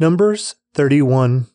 [0.00, 1.48] Numbers 31.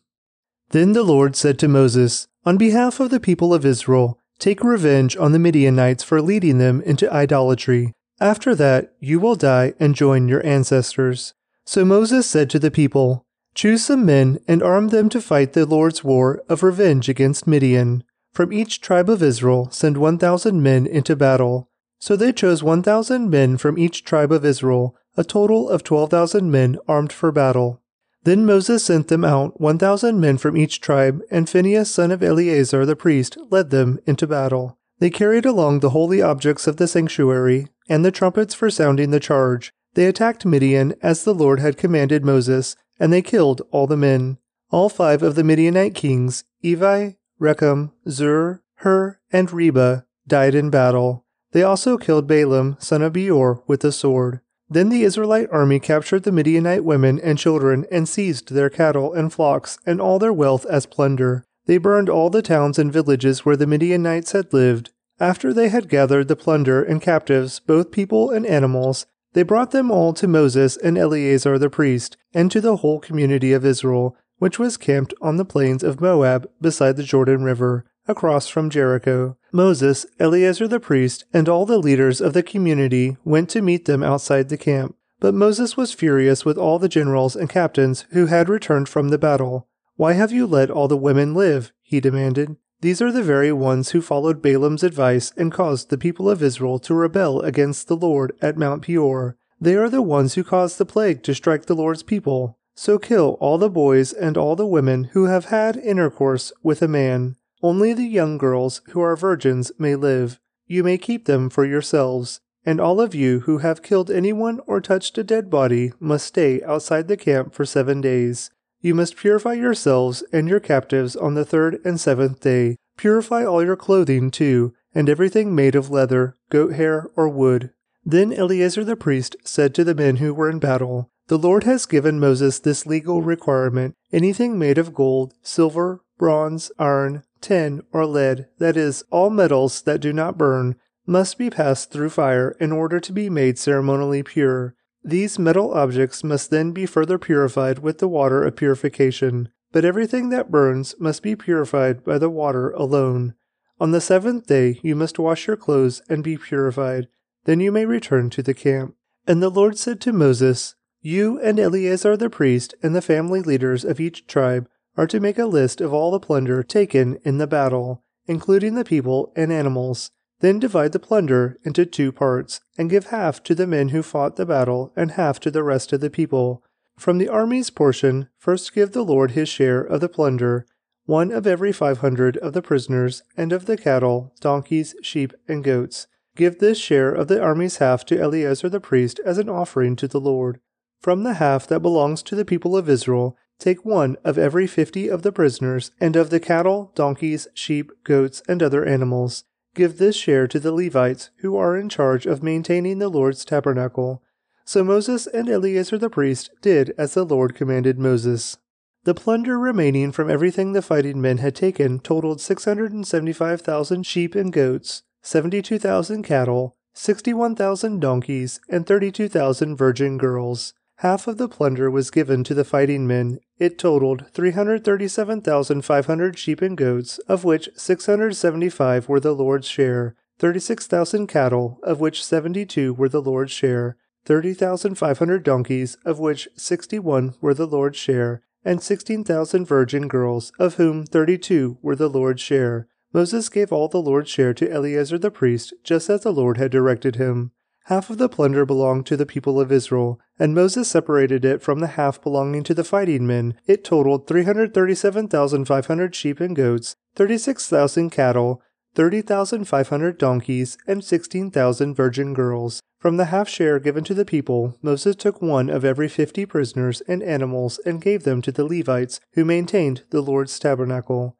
[0.70, 5.16] Then the Lord said to Moses, On behalf of the people of Israel, take revenge
[5.16, 7.92] on the Midianites for leading them into idolatry.
[8.20, 11.34] After that, you will die and join your ancestors.
[11.64, 13.26] So Moses said to the people,
[13.56, 18.04] Choose some men and arm them to fight the Lord's war of revenge against Midian.
[18.32, 21.68] From each tribe of Israel, send 1,000 men into battle.
[21.98, 26.78] So they chose 1,000 men from each tribe of Israel, a total of 12,000 men
[26.86, 27.82] armed for battle.
[28.26, 32.84] Then Moses sent them out, 1,000 men from each tribe, and Phinehas son of Eleazar
[32.84, 34.80] the priest led them into battle.
[34.98, 39.20] They carried along the holy objects of the sanctuary, and the trumpets for sounding the
[39.20, 39.72] charge.
[39.94, 44.38] They attacked Midian as the Lord had commanded Moses, and they killed all the men.
[44.72, 51.24] All five of the Midianite kings, Evi, Rekem, Zur, Hur, and Reba, died in battle.
[51.52, 54.40] They also killed Balaam, son of Beor, with the sword.
[54.68, 59.32] Then the Israelite army captured the Midianite women and children and seized their cattle and
[59.32, 61.44] flocks and all their wealth as plunder.
[61.66, 64.90] They burned all the towns and villages where the Midianites had lived.
[65.20, 69.90] After they had gathered the plunder and captives, both people and animals, they brought them
[69.90, 74.58] all to Moses and Eleazar the priest, and to the whole community of Israel, which
[74.58, 79.36] was camped on the plains of Moab beside the Jordan River across from Jericho.
[79.52, 84.02] Moses, Eleazar the priest, and all the leaders of the community went to meet them
[84.02, 84.96] outside the camp.
[85.18, 89.18] But Moses was furious with all the generals and captains who had returned from the
[89.18, 89.66] battle.
[89.96, 91.72] Why have you let all the women live?
[91.82, 92.56] he demanded.
[92.82, 96.78] These are the very ones who followed Balaam's advice and caused the people of Israel
[96.80, 99.36] to rebel against the Lord at Mount Peor.
[99.58, 102.58] They are the ones who caused the plague to strike the Lord's people.
[102.74, 106.88] So kill all the boys and all the women who have had intercourse with a
[106.88, 107.35] man.
[107.62, 110.40] Only the young girls who are virgins may live.
[110.66, 112.40] You may keep them for yourselves.
[112.64, 116.62] And all of you who have killed anyone or touched a dead body must stay
[116.64, 118.50] outside the camp for seven days.
[118.80, 122.76] You must purify yourselves and your captives on the third and seventh day.
[122.96, 127.70] Purify all your clothing too, and everything made of leather, goat hair, or wood.
[128.04, 131.86] Then Eleazar the priest said to the men who were in battle, The Lord has
[131.86, 138.48] given Moses this legal requirement anything made of gold, silver, bronze, iron, tin, or lead,
[138.58, 140.76] that is, all metals that do not burn,
[141.06, 144.74] must be passed through fire in order to be made ceremonially pure.
[145.04, 150.30] These metal objects must then be further purified with the water of purification, but everything
[150.30, 153.34] that burns must be purified by the water alone.
[153.78, 157.08] On the seventh day you must wash your clothes and be purified,
[157.44, 158.96] then you may return to the camp.
[159.26, 163.84] And the Lord said to Moses, You and Eleazar the priest and the family leaders
[163.84, 167.46] of each tribe are to make a list of all the plunder taken in the
[167.46, 170.10] battle, including the people and animals.
[170.40, 174.36] Then divide the plunder into two parts, and give half to the men who fought
[174.36, 176.62] the battle and half to the rest of the people.
[176.98, 180.66] From the army's portion, first give the Lord his share of the plunder,
[181.06, 185.64] one of every five hundred of the prisoners, and of the cattle, donkeys, sheep, and
[185.64, 186.06] goats.
[186.36, 190.08] Give this share of the army's half to Eleazar the priest as an offering to
[190.08, 190.60] the Lord.
[191.00, 195.08] From the half that belongs to the people of Israel, Take one of every fifty
[195.08, 199.44] of the prisoners, and of the cattle, donkeys, sheep, goats, and other animals.
[199.74, 204.22] Give this share to the Levites, who are in charge of maintaining the Lord's tabernacle.
[204.64, 208.58] So Moses and Eleazar the priest did as the Lord commanded Moses.
[209.04, 215.02] The plunder remaining from everything the fighting men had taken totaled 675,000 sheep and goats,
[215.22, 220.74] 72,000 cattle, 61,000 donkeys, and 32,000 virgin girls.
[221.00, 223.38] Half of the plunder was given to the fighting men.
[223.58, 231.78] It totaled 337,500 sheep and goats, of which 675 were the Lord's share, 36,000 cattle,
[231.82, 237.98] of which 72 were the Lord's share, 30,500 donkeys, of which 61 were the Lord's
[237.98, 242.88] share, and 16,000 virgin girls, of whom 32 were the Lord's share.
[243.12, 246.70] Moses gave all the Lord's share to Eleazar the priest, just as the Lord had
[246.70, 247.52] directed him.
[247.86, 251.78] Half of the plunder belonged to the people of Israel, and Moses separated it from
[251.78, 253.54] the half belonging to the fighting men.
[253.68, 258.60] It totaled 337,500 sheep and goats, 36,000 cattle,
[258.96, 262.80] 30,500 donkeys, and 16,000 virgin girls.
[262.98, 267.02] From the half share given to the people, Moses took one of every fifty prisoners
[267.06, 271.36] and animals and gave them to the Levites, who maintained the Lord's tabernacle.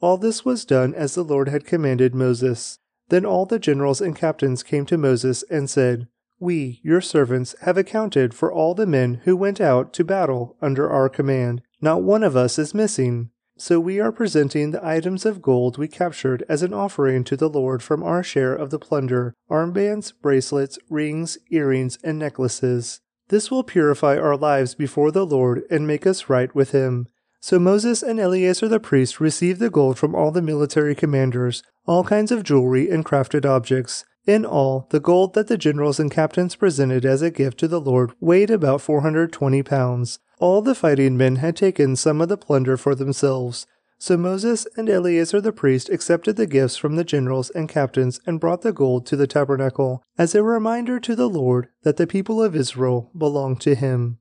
[0.00, 2.78] All this was done as the Lord had commanded Moses.
[3.10, 6.08] Then all the generals and captains came to Moses and said,
[6.38, 10.88] We, your servants, have accounted for all the men who went out to battle under
[10.88, 11.62] our command.
[11.80, 13.30] Not one of us is missing.
[13.58, 17.50] So we are presenting the items of gold we captured as an offering to the
[17.50, 23.00] Lord from our share of the plunder armbands, bracelets, rings, earrings, and necklaces.
[23.28, 27.06] This will purify our lives before the Lord and make us right with him.
[27.40, 32.04] So Moses and Eleazar the priest received the gold from all the military commanders, all
[32.04, 34.04] kinds of jewelry and crafted objects.
[34.26, 37.80] In all, the gold that the generals and captains presented as a gift to the
[37.80, 40.18] Lord weighed about 420 pounds.
[40.38, 43.66] All the fighting men had taken some of the plunder for themselves.
[43.98, 48.40] So Moses and Eleazar the priest accepted the gifts from the generals and captains and
[48.40, 52.42] brought the gold to the tabernacle as a reminder to the Lord that the people
[52.42, 54.18] of Israel belonged to him.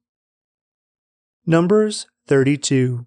[1.46, 3.06] Numbers 32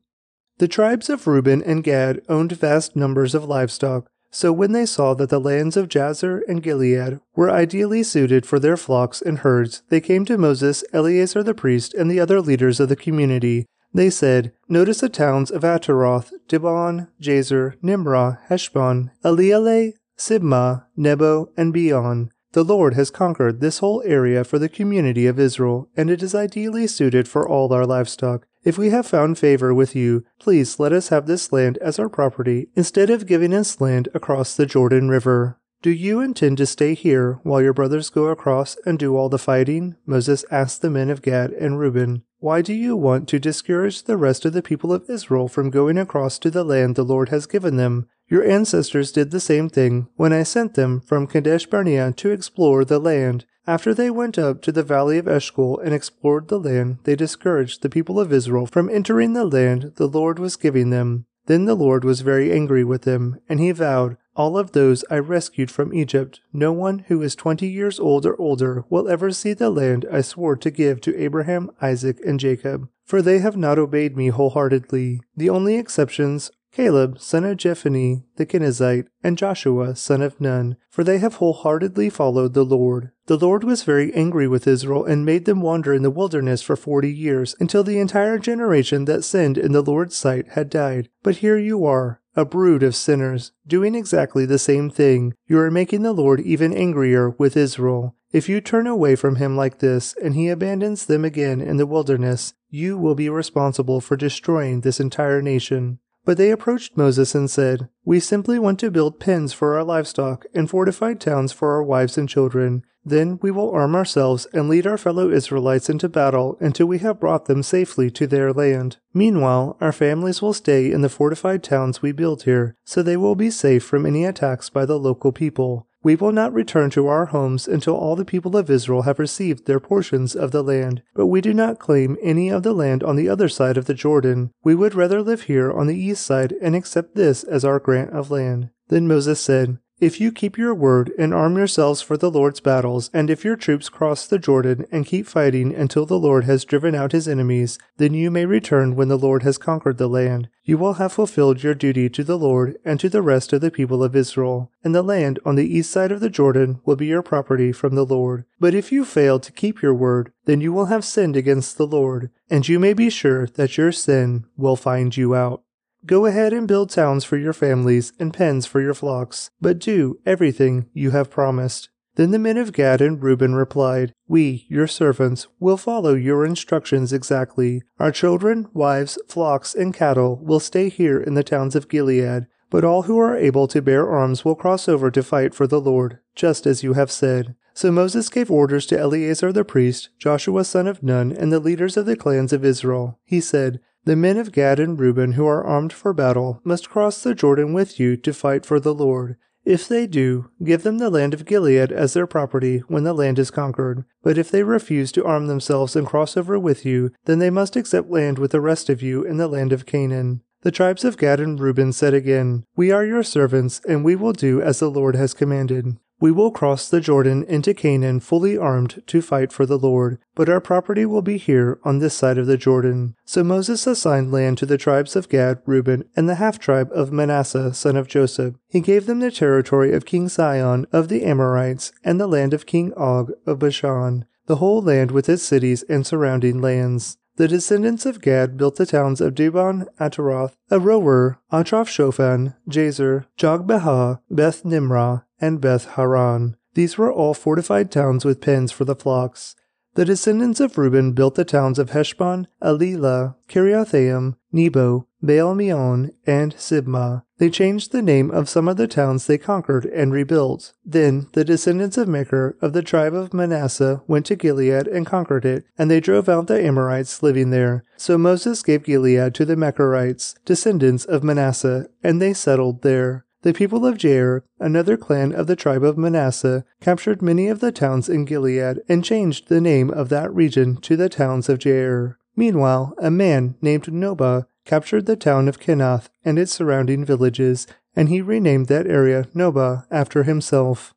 [0.62, 5.12] the tribes of Reuben and Gad owned vast numbers of livestock, so when they saw
[5.14, 9.82] that the lands of Jazer and Gilead were ideally suited for their flocks and herds,
[9.90, 13.67] they came to Moses, Eleazar the priest, and the other leaders of the community.
[13.93, 21.73] They said, Notice the towns of Ataroth, Dibon, Jazer, Nimrah, Heshbon, Elealeh, Sibmah, Nebo, and
[21.73, 22.31] Beon.
[22.52, 26.34] The Lord has conquered this whole area for the community of Israel, and it is
[26.34, 28.46] ideally suited for all our livestock.
[28.64, 32.08] If we have found favor with you, please let us have this land as our
[32.08, 35.58] property instead of giving us land across the Jordan River.
[35.82, 39.36] Do you intend to stay here while your brothers go across and do all the
[39.36, 39.96] fighting?
[40.06, 42.22] Moses asked the men of Gad and Reuben.
[42.38, 45.98] Why do you want to discourage the rest of the people of Israel from going
[45.98, 48.08] across to the land the Lord has given them?
[48.28, 52.84] Your ancestors did the same thing when I sent them from Kadesh Barnea to explore
[52.84, 53.44] the land.
[53.66, 57.82] After they went up to the valley of Eshcol and explored the land, they discouraged
[57.82, 61.26] the people of Israel from entering the land the Lord was giving them.
[61.46, 65.19] Then the Lord was very angry with them, and he vowed, All of those I
[65.19, 69.52] rescued from Egypt, no one who is twenty years old or older will ever see
[69.52, 73.79] the land I swore to give to Abraham, Isaac, and Jacob, for they have not
[73.79, 75.20] obeyed me wholeheartedly.
[75.37, 81.05] The only exceptions Caleb, son of Jephunneh the Kenizzite, and Joshua, son of Nun, for
[81.05, 83.11] they have wholeheartedly followed the Lord.
[83.26, 86.75] The Lord was very angry with Israel and made them wander in the wilderness for
[86.75, 91.11] forty years, until the entire generation that sinned in the Lord's sight had died.
[91.23, 95.34] But here you are, a brood of sinners, doing exactly the same thing.
[95.46, 98.14] You are making the Lord even angrier with Israel.
[98.32, 101.87] If you turn away from him like this, and he abandons them again in the
[101.87, 105.99] wilderness, you will be responsible for destroying this entire nation.
[106.24, 110.46] But they approached Moses and said, We simply want to build pens for our livestock
[110.54, 112.84] and fortified towns for our wives and children.
[113.04, 117.19] Then we will arm ourselves and lead our fellow Israelites into battle until we have
[117.19, 118.98] brought them safely to their land.
[119.12, 123.34] Meanwhile, our families will stay in the fortified towns we build here, so they will
[123.34, 125.88] be safe from any attacks by the local people.
[126.02, 129.66] We will not return to our homes until all the people of Israel have received
[129.66, 131.02] their portions of the land.
[131.14, 133.94] But we do not claim any of the land on the other side of the
[133.94, 134.50] Jordan.
[134.64, 138.10] We would rather live here on the east side and accept this as our grant
[138.10, 138.70] of land.
[138.88, 143.08] Then Moses said, if you keep your word and arm yourselves for the Lord's battles,
[143.14, 146.93] and if your troops cross the Jordan and keep fighting until the Lord has driven
[146.93, 150.49] out his enemies, then you may return when the Lord has conquered the land.
[150.64, 153.70] You will have fulfilled your duty to the Lord and to the rest of the
[153.70, 157.06] people of Israel, and the land on the east side of the Jordan will be
[157.06, 158.44] your property from the Lord.
[158.58, 161.87] But if you fail to keep your word, then you will have sinned against the
[161.87, 165.62] Lord, and you may be sure that your sin will find you out.
[166.04, 170.19] Go ahead and build towns for your families and pens for your flocks, but do
[170.26, 171.90] everything you have promised.
[172.16, 177.12] Then the men of Gad and Reuben replied, We, your servants, will follow your instructions
[177.12, 177.82] exactly.
[178.00, 182.84] Our children, wives, flocks, and cattle will stay here in the towns of Gilead, but
[182.84, 186.19] all who are able to bear arms will cross over to fight for the Lord,
[186.34, 187.55] just as you have said.
[187.74, 191.96] So Moses gave orders to Eleazar the priest, Joshua son of Nun, and the leaders
[191.96, 193.19] of the clans of Israel.
[193.24, 197.22] He said, the men of Gad and Reuben who are armed for battle must cross
[197.22, 199.36] the Jordan with you to fight for the Lord.
[199.64, 203.38] If they do, give them the land of Gilead as their property when the land
[203.38, 204.04] is conquered.
[204.22, 207.76] But if they refuse to arm themselves and cross over with you, then they must
[207.76, 210.42] accept land with the rest of you in the land of Canaan.
[210.62, 214.32] The tribes of Gad and Reuben said again, We are your servants, and we will
[214.32, 215.96] do as the Lord has commanded.
[216.22, 220.48] We will cross the Jordan into Canaan fully armed to fight for the Lord, but
[220.48, 223.17] our property will be here on this side of the Jordan.
[223.24, 227.10] So Moses assigned land to the tribes of Gad, Reuben, and the half tribe of
[227.10, 228.55] Manasseh, son of Joseph.
[228.69, 232.67] He gave them the territory of King Sihon of the Amorites and the land of
[232.67, 237.19] King Og of Bashan, the whole land with its cities and surrounding lands.
[237.43, 244.20] The descendants of Gad built the towns of Dibon, Ataroth, Aroer, Atroth Shophan, Jazer, Jogbehah,
[244.31, 246.56] Beth Nimrah, and Beth Haran.
[246.75, 249.56] These were all fortified towns with pens for the flocks.
[249.94, 256.55] The descendants of Reuben built the towns of Heshbon, Elealeh, Kiriathaim, Nebo, Baal Meon, and
[256.56, 257.25] Sibmah.
[257.37, 260.72] They changed the name of some of the towns they conquered and rebuilt.
[260.84, 265.44] Then the descendants of Machir of the tribe of Manasseh went to Gilead and conquered
[265.44, 267.84] it, and they drove out the Amorites living there.
[267.96, 273.27] So Moses gave Gilead to the Machirites, descendants of Manasseh, and they settled there.
[273.43, 277.72] The people of Jair, another clan of the tribe of Manasseh, captured many of the
[277.72, 282.15] towns in Gilead and changed the name of that region to the towns of Jair.
[282.37, 288.08] Meanwhile, a man named Nobah captured the town of Kenath and its surrounding villages, and
[288.08, 290.94] he renamed that area Nobah after himself.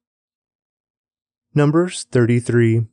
[1.56, 2.86] Numbers 33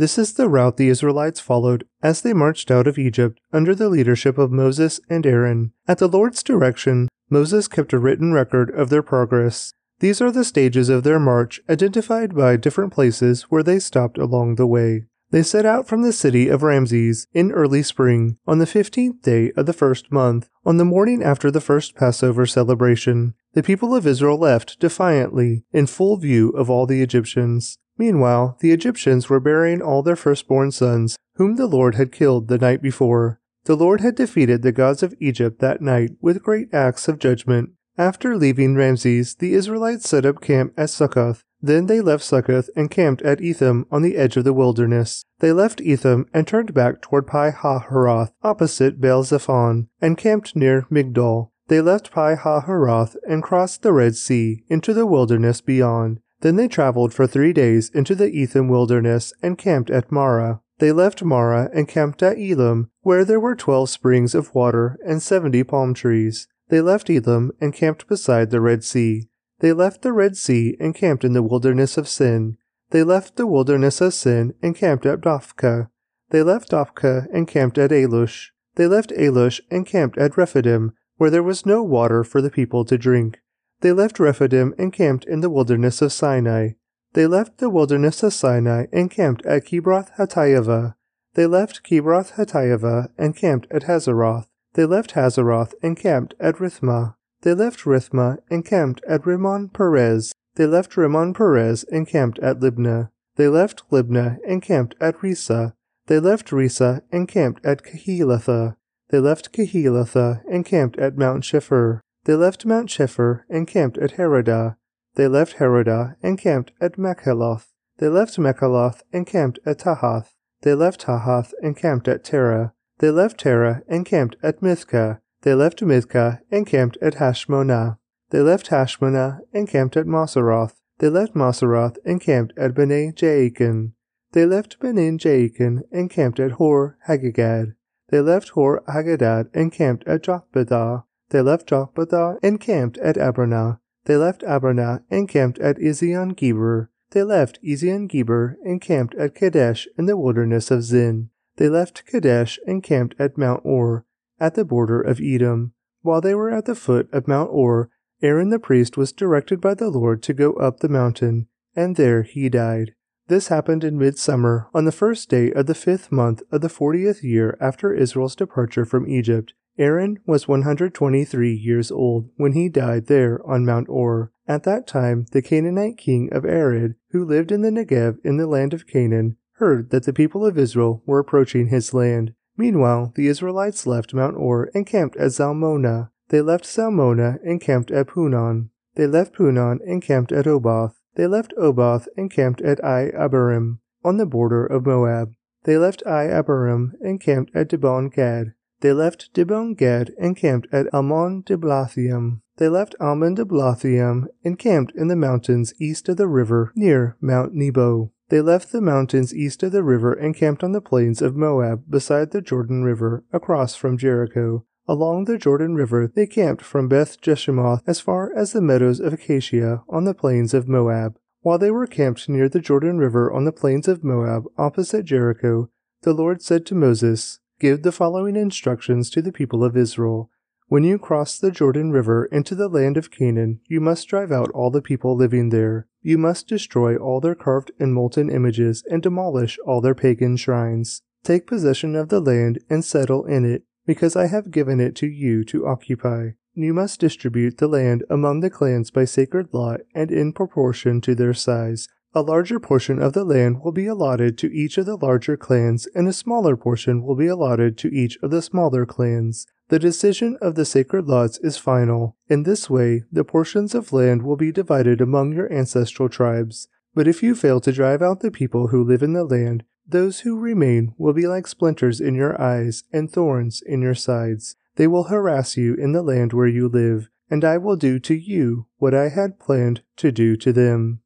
[0.00, 3.90] This is the route the Israelites followed as they marched out of Egypt under the
[3.90, 5.72] leadership of Moses and Aaron.
[5.86, 9.74] At the Lord's direction, Moses kept a written record of their progress.
[9.98, 14.54] These are the stages of their march, identified by different places where they stopped along
[14.54, 15.04] the way.
[15.32, 19.52] They set out from the city of Ramses in early spring, on the fifteenth day
[19.54, 23.34] of the first month, on the morning after the first Passover celebration.
[23.52, 27.76] The people of Israel left defiantly, in full view of all the Egyptians.
[28.00, 32.56] Meanwhile, the Egyptians were burying all their firstborn sons, whom the Lord had killed the
[32.56, 33.40] night before.
[33.64, 37.72] The Lord had defeated the gods of Egypt that night with great acts of judgment.
[37.98, 41.44] After leaving Ramses, the Israelites set up camp at Succoth.
[41.60, 45.22] Then they left Succoth and camped at Etham on the edge of the wilderness.
[45.40, 50.86] They left Etham and turned back toward Pi Hahiroth, opposite Baal Zephon, and camped near
[50.90, 51.50] Migdol.
[51.68, 56.20] They left Pi Hahiroth and crossed the Red Sea into the wilderness beyond.
[56.40, 60.60] Then they traveled for three days into the Etham wilderness and camped at Marah.
[60.78, 65.22] They left Marah and camped at Elim, where there were twelve springs of water and
[65.22, 66.48] seventy palm trees.
[66.68, 69.28] They left Elim and camped beside the Red Sea.
[69.58, 72.56] They left the Red Sea and camped in the wilderness of Sin.
[72.90, 75.90] They left the wilderness of Sin and camped at Dophkah.
[76.30, 78.48] They left Dophkah and camped at Elush.
[78.76, 82.86] They left Elush and camped at Rephidim, where there was no water for the people
[82.86, 83.40] to drink.
[83.80, 86.72] They left Rephidim and camped in the wilderness of Sinai.
[87.14, 90.94] They left the wilderness of Sinai and camped at Kibroth Hattaavah.
[91.34, 94.46] They left Kibroth Hattaavah and camped at Hazeroth.
[94.74, 97.14] They left Hazeroth and camped at Rithmah.
[97.42, 100.32] They left Rithmah and camped at Rimmon Perez.
[100.56, 103.10] They left Rimmon Perez and camped at Libnah.
[103.36, 105.72] They left Libnah and camped at Rissah.
[106.06, 108.76] They left Rissah and camped at Kehelathah.
[109.08, 112.00] They left Kehelathah and camped at Mount Shepher.
[112.30, 114.76] They left Mount Shepher and camped at Haradah.
[115.16, 117.66] They left Haradah and camped at Makheloth.
[117.98, 120.28] They left Makheloth and camped at Tahath.
[120.62, 122.72] They left Tahath and camped at Terah.
[123.00, 125.18] They left Terah and camped at Mithkah.
[125.42, 127.98] They left Mithkah and camped at Hashmonah.
[128.30, 130.74] They left Hashmonah and camped at Moseroth.
[130.98, 133.94] They left Moseroth and camped at Bene Jaakan.
[134.30, 137.74] They left Bene Jaakan and camped at Hor Haggidgad.
[138.10, 141.02] They left Hor Haggidgad and camped at Jotbathah.
[141.30, 143.78] They left Jotbathah and camped at Abronah.
[144.04, 146.90] They left Abronah and camped at Ezion Geber.
[147.10, 151.30] They left Ezion Geber and camped at Kadesh in the wilderness of Zin.
[151.56, 154.04] They left Kadesh and camped at Mount Hor,
[154.38, 155.72] at the border of Edom.
[156.02, 157.90] While they were at the foot of Mount Hor,
[158.22, 162.22] Aaron the priest was directed by the Lord to go up the mountain, and there
[162.22, 162.94] he died.
[163.28, 167.22] This happened in midsummer, on the first day of the fifth month of the fortieth
[167.22, 169.54] year after Israel's departure from Egypt.
[169.80, 174.30] Aaron was 123 years old when he died there on Mount Hor.
[174.46, 178.46] At that time, the Canaanite king of Arad, who lived in the Negev in the
[178.46, 182.34] land of Canaan, heard that the people of Israel were approaching his land.
[182.58, 186.10] Meanwhile, the Israelites left Mount Hor and camped at Zalmonah.
[186.28, 188.68] They left Zalmonah and camped at Punon.
[188.96, 191.00] They left Punon and camped at Oboth.
[191.14, 195.32] They left Oboth and camped at Ai Abarim, on the border of Moab.
[195.64, 198.52] They left Ai Abarim and camped at Dibon Gad.
[198.80, 202.40] They left Dibon Gad and camped at Almon Diblathaim.
[202.56, 207.54] They left Almon Diblathaim and camped in the mountains east of the river near Mount
[207.54, 208.12] Nebo.
[208.30, 211.84] They left the mountains east of the river and camped on the plains of Moab
[211.90, 214.64] beside the Jordan River across from Jericho.
[214.86, 219.12] Along the Jordan River they camped from Beth Jeshimoth as far as the meadows of
[219.12, 221.18] Acacia on the plains of Moab.
[221.42, 225.70] While they were camped near the Jordan River on the plains of Moab opposite Jericho,
[226.02, 230.30] the Lord said to Moses, Give the following instructions to the people of Israel.
[230.68, 234.50] When you cross the Jordan River into the land of Canaan, you must drive out
[234.52, 235.86] all the people living there.
[236.00, 241.02] You must destroy all their carved and molten images and demolish all their pagan shrines.
[241.22, 245.06] Take possession of the land and settle in it, because I have given it to
[245.06, 246.30] you to occupy.
[246.54, 251.14] You must distribute the land among the clans by sacred lot and in proportion to
[251.14, 251.88] their size.
[252.12, 255.86] A larger portion of the land will be allotted to each of the larger clans,
[255.94, 259.46] and a smaller portion will be allotted to each of the smaller clans.
[259.68, 262.16] The decision of the sacred lots is final.
[262.28, 266.66] In this way, the portions of land will be divided among your ancestral tribes.
[266.96, 270.20] But if you fail to drive out the people who live in the land, those
[270.20, 274.56] who remain will be like splinters in your eyes and thorns in your sides.
[274.74, 278.14] They will harass you in the land where you live, and I will do to
[278.14, 280.99] you what I had planned to do to them.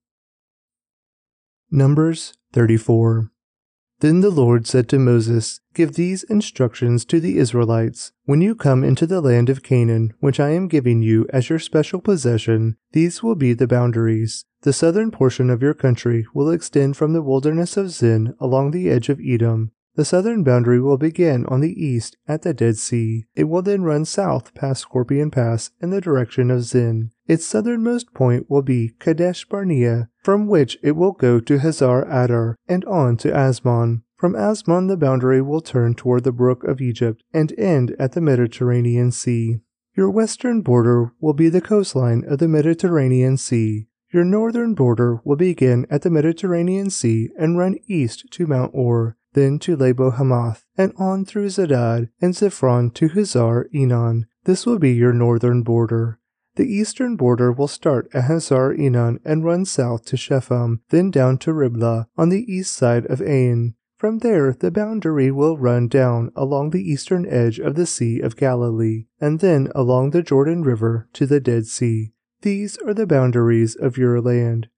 [1.71, 3.30] Numbers 34
[4.04, 8.12] then the Lord said to Moses, Give these instructions to the Israelites.
[8.25, 11.59] When you come into the land of Canaan, which I am giving you as your
[11.59, 14.44] special possession, these will be the boundaries.
[14.61, 18.90] The southern portion of your country will extend from the wilderness of Zin along the
[18.90, 19.73] edge of Edom.
[19.96, 23.26] The southern boundary will begin on the east at the Dead Sea.
[23.36, 27.12] It will then run south past Scorpion Pass in the direction of Zin.
[27.28, 32.56] Its southernmost point will be Kadesh Barnea, from which it will go to Hazar Adar
[32.66, 34.02] and on to Azmon.
[34.16, 38.20] From Azmon, the boundary will turn toward the brook of Egypt and end at the
[38.20, 39.60] Mediterranean Sea.
[39.96, 43.86] Your western border will be the coastline of the Mediterranean Sea.
[44.12, 49.16] Your northern border will begin at the Mediterranean Sea and run east to Mount Hor,
[49.34, 54.26] then to Lebo Hamath, and on through Zedad and Ziphron to Hazar Enon.
[54.44, 56.18] This will be your northern border.
[56.56, 61.38] The eastern border will start at Hazar Enon and run south to Shepham, then down
[61.38, 63.74] to Riblah on the east side of Ain.
[63.96, 68.36] From there, the boundary will run down along the eastern edge of the Sea of
[68.36, 72.12] Galilee, and then along the Jordan River to the Dead Sea.
[72.42, 74.68] These are the boundaries of your land.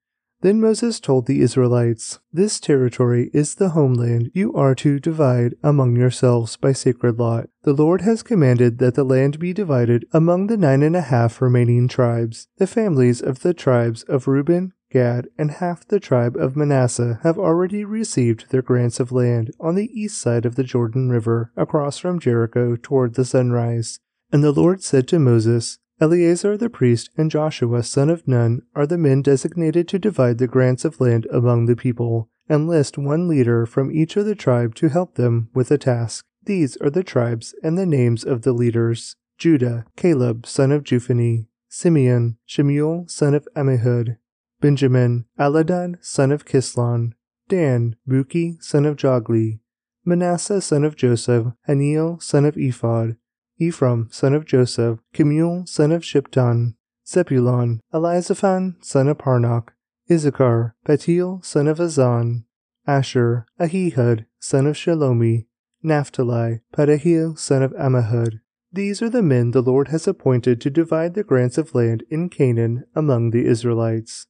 [0.47, 5.97] Then Moses told the Israelites, This territory is the homeland you are to divide among
[5.97, 7.49] yourselves by sacred lot.
[7.65, 11.43] The Lord has commanded that the land be divided among the nine and a half
[11.43, 12.47] remaining tribes.
[12.59, 17.41] The families of the tribes of Reuben, Gad, and half the tribe of Manasseh have
[17.41, 21.99] already received their grants of land on the east side of the Jordan River, across
[21.99, 23.99] from Jericho toward the sunrise.
[24.31, 28.87] And the Lord said to Moses, Eleazar the priest and Joshua son of Nun are
[28.87, 33.27] the men designated to divide the grants of land among the people, and list one
[33.27, 36.27] leader from each of the tribe to help them with the task.
[36.45, 41.47] These are the tribes and the names of the leaders Judah, Caleb son of Jephunneh,
[41.69, 44.19] Simeon, Shemuel son of Ammihud,
[44.61, 47.15] Benjamin, Elidad son of Kislon,
[47.49, 49.61] Dan, Bukki son of Jogli,
[50.05, 53.17] Manasseh son of Joseph, Hanniel son of Ephod,
[53.59, 56.75] Ephraim son of Joseph, Kemuel son of Shiphtan,
[57.07, 59.69] Zebulun, Elizaphan son of Parnach,
[60.11, 62.45] Issachar, Paltiel son of Azzan,
[62.87, 65.47] Asher, Ahihud son of Shelomi,
[65.83, 68.41] Naphtali, Pedahel son of Ammihud.
[68.73, 72.29] These are the men the Lord has appointed to divide the grants of land in
[72.29, 74.27] Canaan among the Israelites.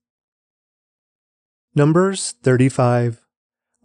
[1.75, 3.26] Numbers 35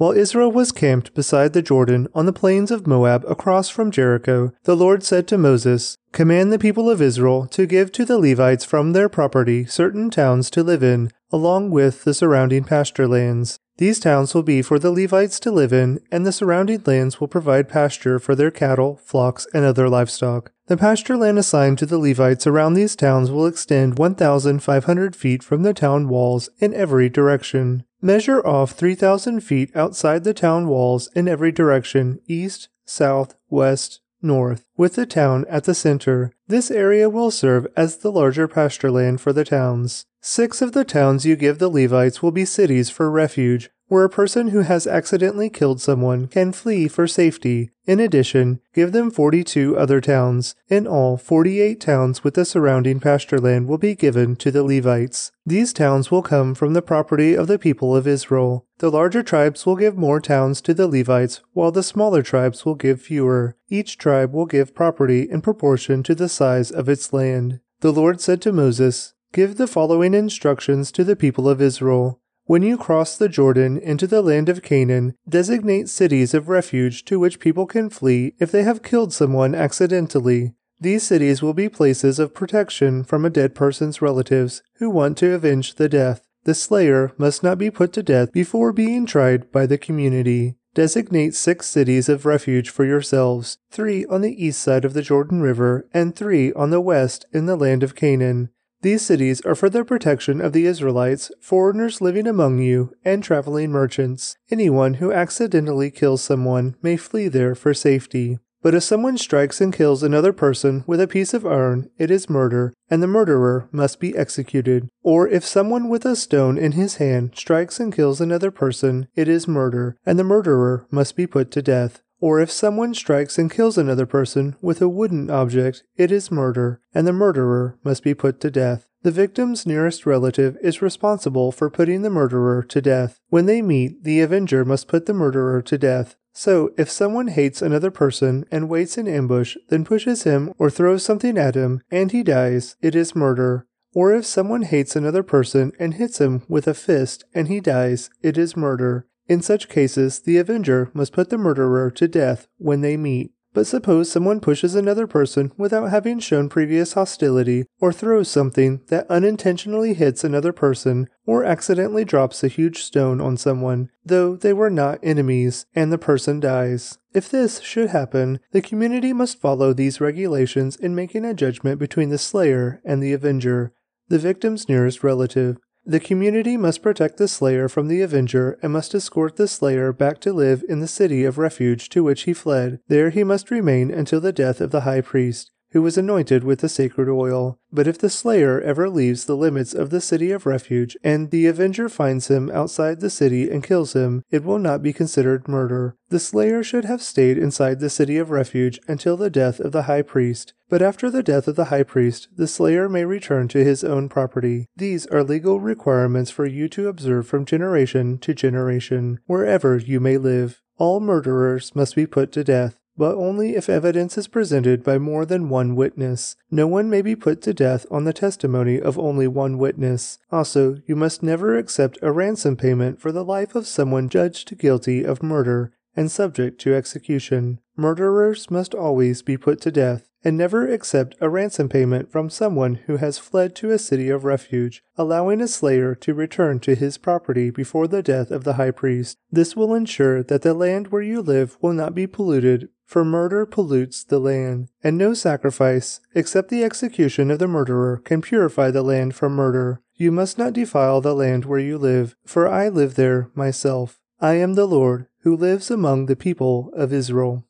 [0.02, 4.52] while Israel was camped beside the Jordan on the plains of Moab across from Jericho,
[4.64, 8.66] the Lord said to Moses, Command the people of Israel to give to the Levites
[8.66, 13.60] from their property certain towns to live in, along with the surrounding pasture lands.
[13.78, 17.28] These towns will be for the Levites to live in, and the surrounding lands will
[17.28, 20.52] provide pasture for their cattle, flocks, and other livestock.
[20.66, 25.62] The pasture land assigned to the Levites around these towns will extend 1,500 feet from
[25.62, 27.84] the town walls in every direction.
[28.04, 34.66] Measure off 3,000 feet outside the town walls in every direction east, south, west, north,
[34.76, 36.34] with the town at the center.
[36.48, 40.06] This area will serve as the larger pasture land for the towns.
[40.20, 44.10] Six of the towns you give the Levites will be cities for refuge, where a
[44.10, 47.72] person who has accidentally killed someone can flee for safety.
[47.86, 50.56] In addition, give them 42 other towns.
[50.70, 55.34] In all, 48 towns with the surrounding pasture land will be given to the Levites.
[55.46, 58.66] These towns will come from the property of the people of Israel.
[58.78, 62.76] The larger tribes will give more towns to the Levites, while the smaller tribes will
[62.76, 63.58] give fewer.
[63.68, 67.60] Each tribe will give property in proportion to the size of its land.
[67.82, 72.21] The Lord said to Moses, Give the following instructions to the people of Israel.
[72.52, 77.18] When you cross the Jordan into the land of Canaan, designate cities of refuge to
[77.18, 80.52] which people can flee if they have killed someone accidentally.
[80.78, 85.32] These cities will be places of protection from a dead person's relatives who want to
[85.32, 86.28] avenge the death.
[86.44, 90.58] The slayer must not be put to death before being tried by the community.
[90.74, 95.42] Designate six cities of refuge for yourselves, three on the east side of the Jordan
[95.42, 98.50] River, and three on the west in the land of Canaan.
[98.82, 103.72] These cities are for the protection of the Israelites, foreigners living among you, and traveling
[103.72, 104.36] merchants.
[104.50, 108.40] Anyone who accidentally kills someone may flee there for safety.
[108.64, 112.30] But if someone strikes and kills another person with a piece of iron, it is
[112.30, 114.88] murder, and the murderer must be executed.
[115.04, 119.28] Or if someone with a stone in his hand strikes and kills another person, it
[119.28, 122.02] is murder, and the murderer must be put to death.
[122.22, 126.80] Or if someone strikes and kills another person with a wooden object, it is murder,
[126.94, 128.88] and the murderer must be put to death.
[129.02, 133.20] The victim's nearest relative is responsible for putting the murderer to death.
[133.30, 136.16] When they meet, the avenger must put the murderer to death.
[136.34, 141.04] So, if someone hates another person and waits in ambush, then pushes him or throws
[141.04, 143.66] something at him, and he dies, it is murder.
[143.94, 148.10] Or if someone hates another person and hits him with a fist and he dies,
[148.22, 149.08] it is murder.
[149.32, 153.32] In such cases, the avenger must put the murderer to death when they meet.
[153.54, 159.10] But suppose someone pushes another person without having shown previous hostility, or throws something that
[159.10, 164.70] unintentionally hits another person, or accidentally drops a huge stone on someone, though they were
[164.70, 166.98] not enemies, and the person dies.
[167.14, 172.10] If this should happen, the community must follow these regulations in making a judgment between
[172.10, 173.72] the slayer and the avenger,
[174.10, 175.56] the victim's nearest relative.
[175.86, 180.20] The community must protect the slayer from the avenger and must escort the slayer back
[180.22, 182.80] to live in the city of refuge to which he fled.
[182.88, 186.60] There he must remain until the death of the high priest who was anointed with
[186.60, 187.58] the sacred oil.
[187.72, 191.48] But if the slayer ever leaves the limits of the city of refuge, and the
[191.48, 195.96] avenger finds him outside the city and kills him, it will not be considered murder.
[196.10, 199.84] The slayer should have stayed inside the city of refuge until the death of the
[199.84, 200.54] high priest.
[200.72, 204.08] But after the death of the high priest, the slayer may return to his own
[204.08, 204.70] property.
[204.78, 210.18] These are legal requirements for you to observe from generation to generation, wherever you may
[210.18, 210.62] live.
[210.78, 215.26] All murderers must be put to death but only if evidence is presented by more
[215.26, 216.36] than one witness.
[216.52, 220.20] No one may be put to death on the testimony of only one witness.
[220.32, 225.04] Also, you must never accept a ransom payment for the life of someone judged guilty
[225.04, 227.60] of murder and subject to execution.
[227.76, 232.76] Murderers must always be put to death, and never accept a ransom payment from someone
[232.86, 236.98] who has fled to a city of refuge, allowing a slayer to return to his
[236.98, 239.18] property before the death of the high priest.
[239.32, 243.46] This will ensure that the land where you live will not be polluted, for murder
[243.46, 248.84] pollutes the land, and no sacrifice, except the execution of the murderer, can purify the
[248.84, 249.82] land from murder.
[249.96, 254.00] You must not defile the land where you live, for I live there myself.
[254.20, 257.46] I am the Lord, who lives among the people of Israel.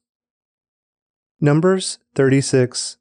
[1.44, 2.98] Numbers 36.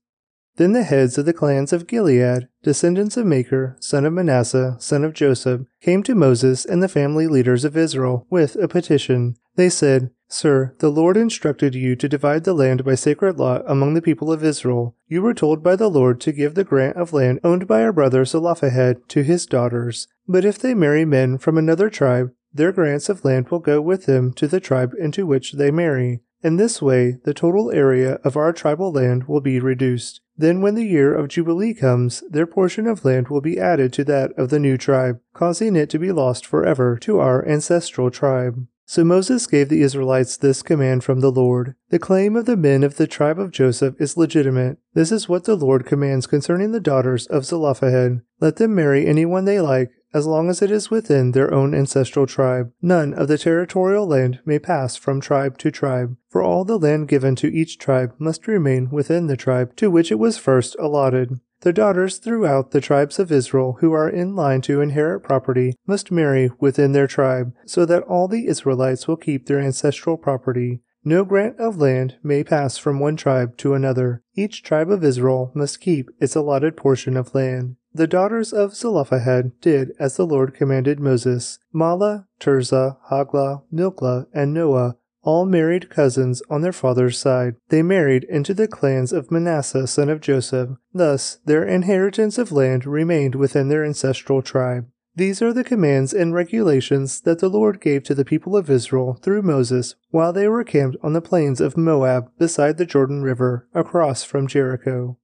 [0.57, 5.05] Then the heads of the clans of Gilead, descendants of Machir, son of Manasseh, son
[5.05, 9.37] of Joseph, came to Moses and the family leaders of Israel with a petition.
[9.57, 13.93] They said, Sir, the Lord instructed you to divide the land by sacred lot among
[13.93, 14.97] the people of Israel.
[15.07, 17.93] You were told by the Lord to give the grant of land owned by our
[17.93, 20.09] brother Zelophehad to his daughters.
[20.27, 24.07] But if they marry men from another tribe, their grants of land will go with
[24.07, 26.21] them to the tribe into which they marry.
[26.43, 30.21] In this way, the total area of our tribal land will be reduced.
[30.37, 34.05] Then, when the year of Jubilee comes, their portion of land will be added to
[34.05, 38.67] that of the new tribe, causing it to be lost forever to our ancestral tribe.
[38.87, 42.83] So Moses gave the Israelites this command from the Lord The claim of the men
[42.83, 44.79] of the tribe of Joseph is legitimate.
[44.95, 48.23] This is what the Lord commands concerning the daughters of Zelophehad.
[48.41, 52.27] Let them marry anyone they like, as long as it is within their own ancestral
[52.27, 52.73] tribe.
[52.83, 57.09] None of the territorial land may pass from tribe to tribe, for all the land
[57.09, 61.41] given to each tribe must remain within the tribe to which it was first allotted.
[61.63, 66.11] The daughters throughout the tribes of Israel who are in line to inherit property must
[66.11, 70.81] marry within their tribe, so that all the Israelites will keep their ancestral property.
[71.05, 74.23] No grant of land may pass from one tribe to another.
[74.35, 77.77] Each tribe of Israel must keep its allotted portion of land.
[77.93, 81.59] The daughters of Zelophehad did as the Lord commanded Moses.
[81.75, 87.57] Mahlah, Tirzah, Hoglah, Milcah, and Noah all married cousins on their father's side.
[87.69, 90.71] They married into the clans of Manasseh, son of Joseph.
[90.95, 94.87] Thus, their inheritance of land remained within their ancestral tribe.
[95.17, 99.19] These are the commands and regulations that the Lord gave to the people of Israel
[99.21, 103.69] through Moses while they were camped on the plains of Moab beside the Jordan River
[103.75, 105.19] across from Jericho.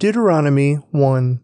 [0.00, 1.40] Deuteronomy 1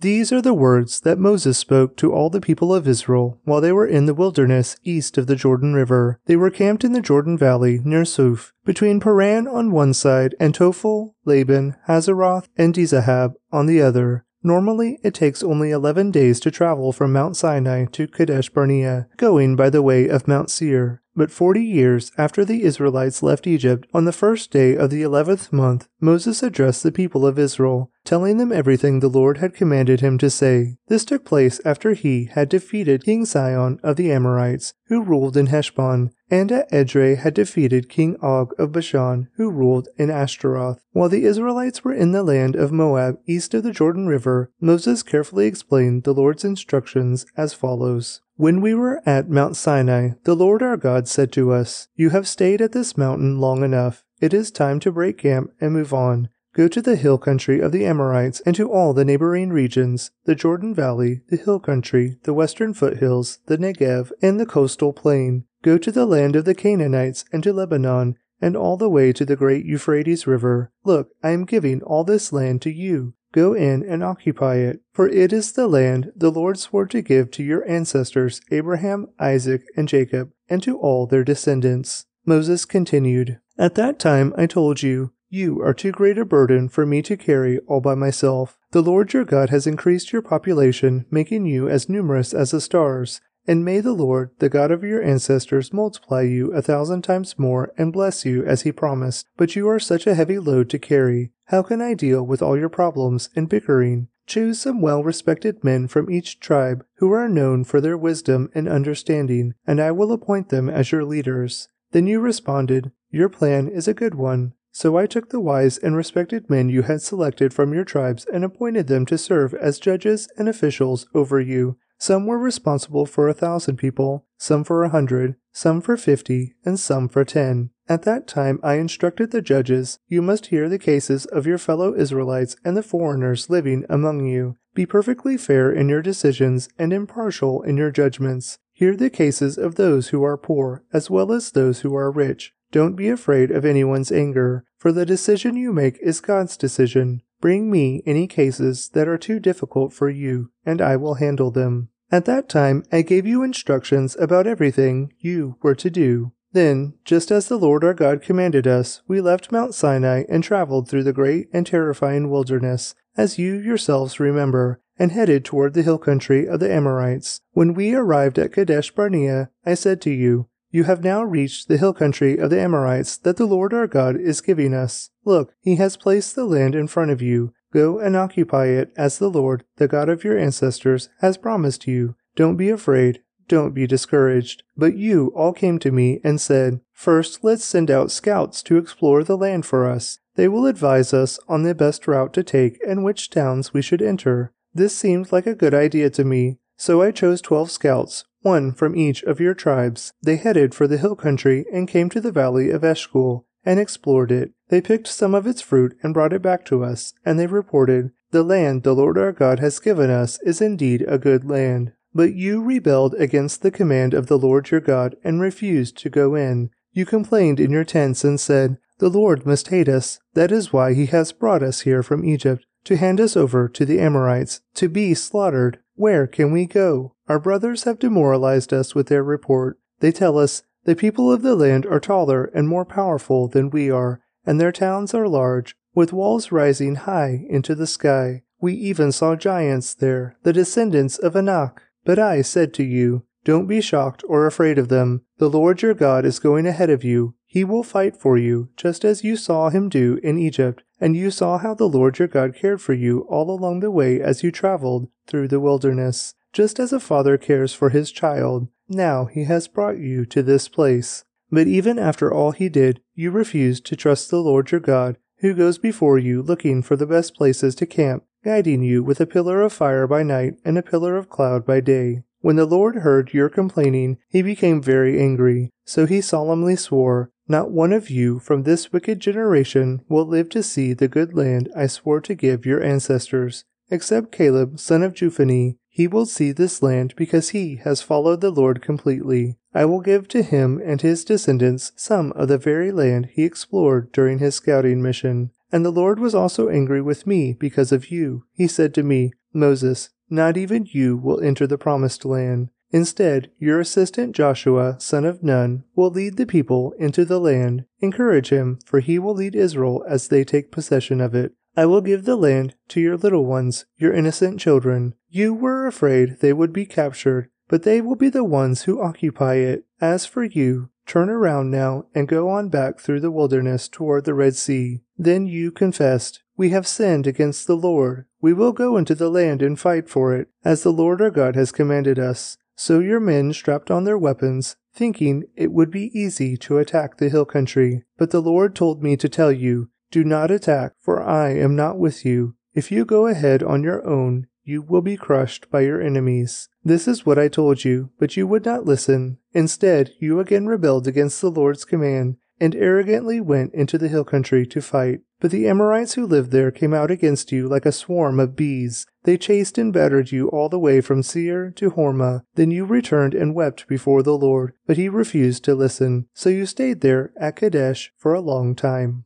[0.00, 3.72] these are the words that Moses spoke to all the people of Israel while they
[3.72, 6.20] were in the wilderness east of the Jordan River.
[6.26, 10.54] They were camped in the Jordan Valley near Suph, between Paran on one side and
[10.54, 14.24] Tophel, Laban, Hazeroth, and Dizahab on the other.
[14.42, 19.56] Normally, it takes only 11 days to travel from Mount Sinai to Kadesh Barnea, going
[19.56, 21.02] by the way of Mount Seir.
[21.18, 25.52] But forty years after the Israelites left Egypt, on the first day of the eleventh
[25.52, 30.16] month, Moses addressed the people of Israel, telling them everything the Lord had commanded him
[30.18, 30.76] to say.
[30.86, 35.46] This took place after he had defeated King Sihon of the Amorites, who ruled in
[35.46, 40.80] Heshbon, and at Edrei had defeated King Og of Bashan, who ruled in Ashtaroth.
[40.92, 45.02] While the Israelites were in the land of Moab east of the Jordan River, Moses
[45.02, 48.20] carefully explained the Lord's instructions as follows.
[48.38, 52.28] When we were at Mount Sinai, the Lord our God said to us, You have
[52.28, 54.04] stayed at this mountain long enough.
[54.20, 56.28] It is time to break camp and move on.
[56.54, 60.36] Go to the hill country of the Amorites and to all the neighboring regions the
[60.36, 65.44] Jordan Valley, the hill country, the western foothills, the Negev, and the coastal plain.
[65.62, 69.24] Go to the land of the Canaanites and to Lebanon, and all the way to
[69.24, 70.70] the great Euphrates River.
[70.84, 73.14] Look, I am giving all this land to you.
[73.32, 77.30] Go in and occupy it, for it is the land the Lord swore to give
[77.32, 82.06] to your ancestors Abraham, Isaac, and Jacob, and to all their descendants.
[82.24, 86.86] Moses continued, At that time I told you, You are too great a burden for
[86.86, 88.58] me to carry all by myself.
[88.72, 93.20] The Lord your God has increased your population, making you as numerous as the stars.
[93.48, 97.72] And may the Lord, the God of your ancestors, multiply you a thousand times more
[97.78, 99.26] and bless you as he promised.
[99.38, 101.32] But you are such a heavy load to carry.
[101.46, 104.08] How can I deal with all your problems and bickering?
[104.26, 108.68] Choose some well respected men from each tribe who are known for their wisdom and
[108.68, 111.68] understanding, and I will appoint them as your leaders.
[111.92, 114.52] Then you responded, Your plan is a good one.
[114.72, 118.44] So I took the wise and respected men you had selected from your tribes and
[118.44, 121.78] appointed them to serve as judges and officials over you.
[121.98, 126.78] Some were responsible for a thousand people, some for a hundred, some for fifty, and
[126.78, 127.70] some for ten.
[127.88, 131.94] At that time I instructed the judges, You must hear the cases of your fellow
[131.94, 134.56] Israelites and the foreigners living among you.
[134.74, 138.58] Be perfectly fair in your decisions and impartial in your judgments.
[138.72, 142.52] Hear the cases of those who are poor as well as those who are rich.
[142.70, 147.22] Don't be afraid of anyone's anger, for the decision you make is God's decision.
[147.40, 151.88] Bring me any cases that are too difficult for you, and I will handle them.
[152.10, 156.32] At that time I gave you instructions about everything you were to do.
[156.52, 160.88] Then, just as the Lord our God commanded us, we left Mount Sinai and traveled
[160.88, 165.98] through the great and terrifying wilderness, as you yourselves remember, and headed toward the hill
[165.98, 167.42] country of the Amorites.
[167.52, 171.78] When we arrived at Kadesh Barnea, I said to you, You have now reached the
[171.78, 175.10] hill country of the Amorites that the Lord our God is giving us.
[175.24, 177.52] Look, he has placed the land in front of you.
[177.72, 182.16] Go and occupy it as the Lord, the God of your ancestors, has promised you.
[182.36, 183.22] Don't be afraid.
[183.46, 184.62] Don't be discouraged.
[184.76, 189.24] But you all came to me and said, First, let's send out scouts to explore
[189.24, 190.18] the land for us.
[190.36, 194.02] They will advise us on the best route to take and which towns we should
[194.02, 194.52] enter.
[194.74, 198.96] This seemed like a good idea to me, so I chose twelve scouts, one from
[198.96, 200.12] each of your tribes.
[200.22, 204.30] They headed for the hill country and came to the valley of Eshcol and explored
[204.30, 204.52] it.
[204.68, 208.10] They picked some of its fruit and brought it back to us, and they reported,
[208.30, 211.92] The land the Lord our God has given us is indeed a good land.
[212.14, 216.34] But you rebelled against the command of the Lord your God and refused to go
[216.34, 216.70] in.
[216.92, 220.18] You complained in your tents and said, The Lord must hate us.
[220.34, 223.84] That is why he has brought us here from Egypt, to hand us over to
[223.84, 225.78] the Amorites, to be slaughtered.
[225.98, 227.16] Where can we go?
[227.28, 229.80] Our brothers have demoralized us with their report.
[229.98, 233.90] They tell us, the people of the land are taller and more powerful than we
[233.90, 238.44] are, and their towns are large, with walls rising high into the sky.
[238.60, 241.82] We even saw giants there, the descendants of Anak.
[242.04, 245.22] But I said to you, Don't be shocked or afraid of them.
[245.38, 247.34] The Lord your God is going ahead of you.
[247.44, 251.30] He will fight for you, just as you saw him do in Egypt, and you
[251.30, 254.50] saw how the Lord your God cared for you all along the way as you
[254.50, 258.68] traveled through the wilderness, just as a father cares for his child.
[258.88, 261.24] Now he has brought you to this place.
[261.50, 265.54] But even after all he did, you refused to trust the Lord your God, who
[265.54, 269.62] goes before you looking for the best places to camp, guiding you with a pillar
[269.62, 272.22] of fire by night and a pillar of cloud by day.
[272.40, 275.70] When the Lord heard your complaining, he became very angry.
[275.84, 280.62] So he solemnly swore, Not one of you from this wicked generation will live to
[280.62, 285.76] see the good land I swore to give your ancestors, except Caleb, son of Jephunneh.
[285.88, 289.56] He will see this land because he has followed the Lord completely.
[289.74, 294.12] I will give to him and his descendants some of the very land he explored
[294.12, 295.50] during his scouting mission.
[295.72, 298.44] And the Lord was also angry with me because of you.
[298.52, 302.68] He said to me, Moses, not even you will enter the promised land.
[302.90, 307.84] Instead, your assistant Joshua, son of Nun, will lead the people into the land.
[308.00, 311.52] Encourage him, for he will lead Israel as they take possession of it.
[311.76, 315.14] I will give the land to your little ones, your innocent children.
[315.28, 319.56] You were afraid they would be captured, but they will be the ones who occupy
[319.56, 319.84] it.
[320.00, 324.34] As for you, turn around now and go on back through the wilderness toward the
[324.34, 325.02] Red Sea.
[325.16, 328.24] Then you confessed, We have sinned against the Lord.
[328.40, 331.54] We will go into the land and fight for it, as the Lord our God
[331.54, 332.56] has commanded us.
[332.80, 337.28] So your men strapped on their weapons, thinking it would be easy to attack the
[337.28, 338.04] hill country.
[338.16, 341.98] But the Lord told me to tell you, do not attack, for I am not
[341.98, 342.54] with you.
[342.74, 346.68] If you go ahead on your own, you will be crushed by your enemies.
[346.84, 349.38] This is what I told you, but you would not listen.
[349.52, 354.66] Instead, you again rebelled against the Lord's command and arrogantly went into the hill country
[354.66, 355.20] to fight.
[355.40, 359.06] But the Amorites who lived there came out against you like a swarm of bees.
[359.22, 362.42] They chased and battered you all the way from Seir to Hormah.
[362.54, 366.26] Then you returned and wept before the Lord, but he refused to listen.
[366.34, 369.24] So you stayed there at Kadesh for a long time.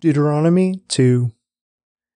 [0.00, 1.32] Deuteronomy 2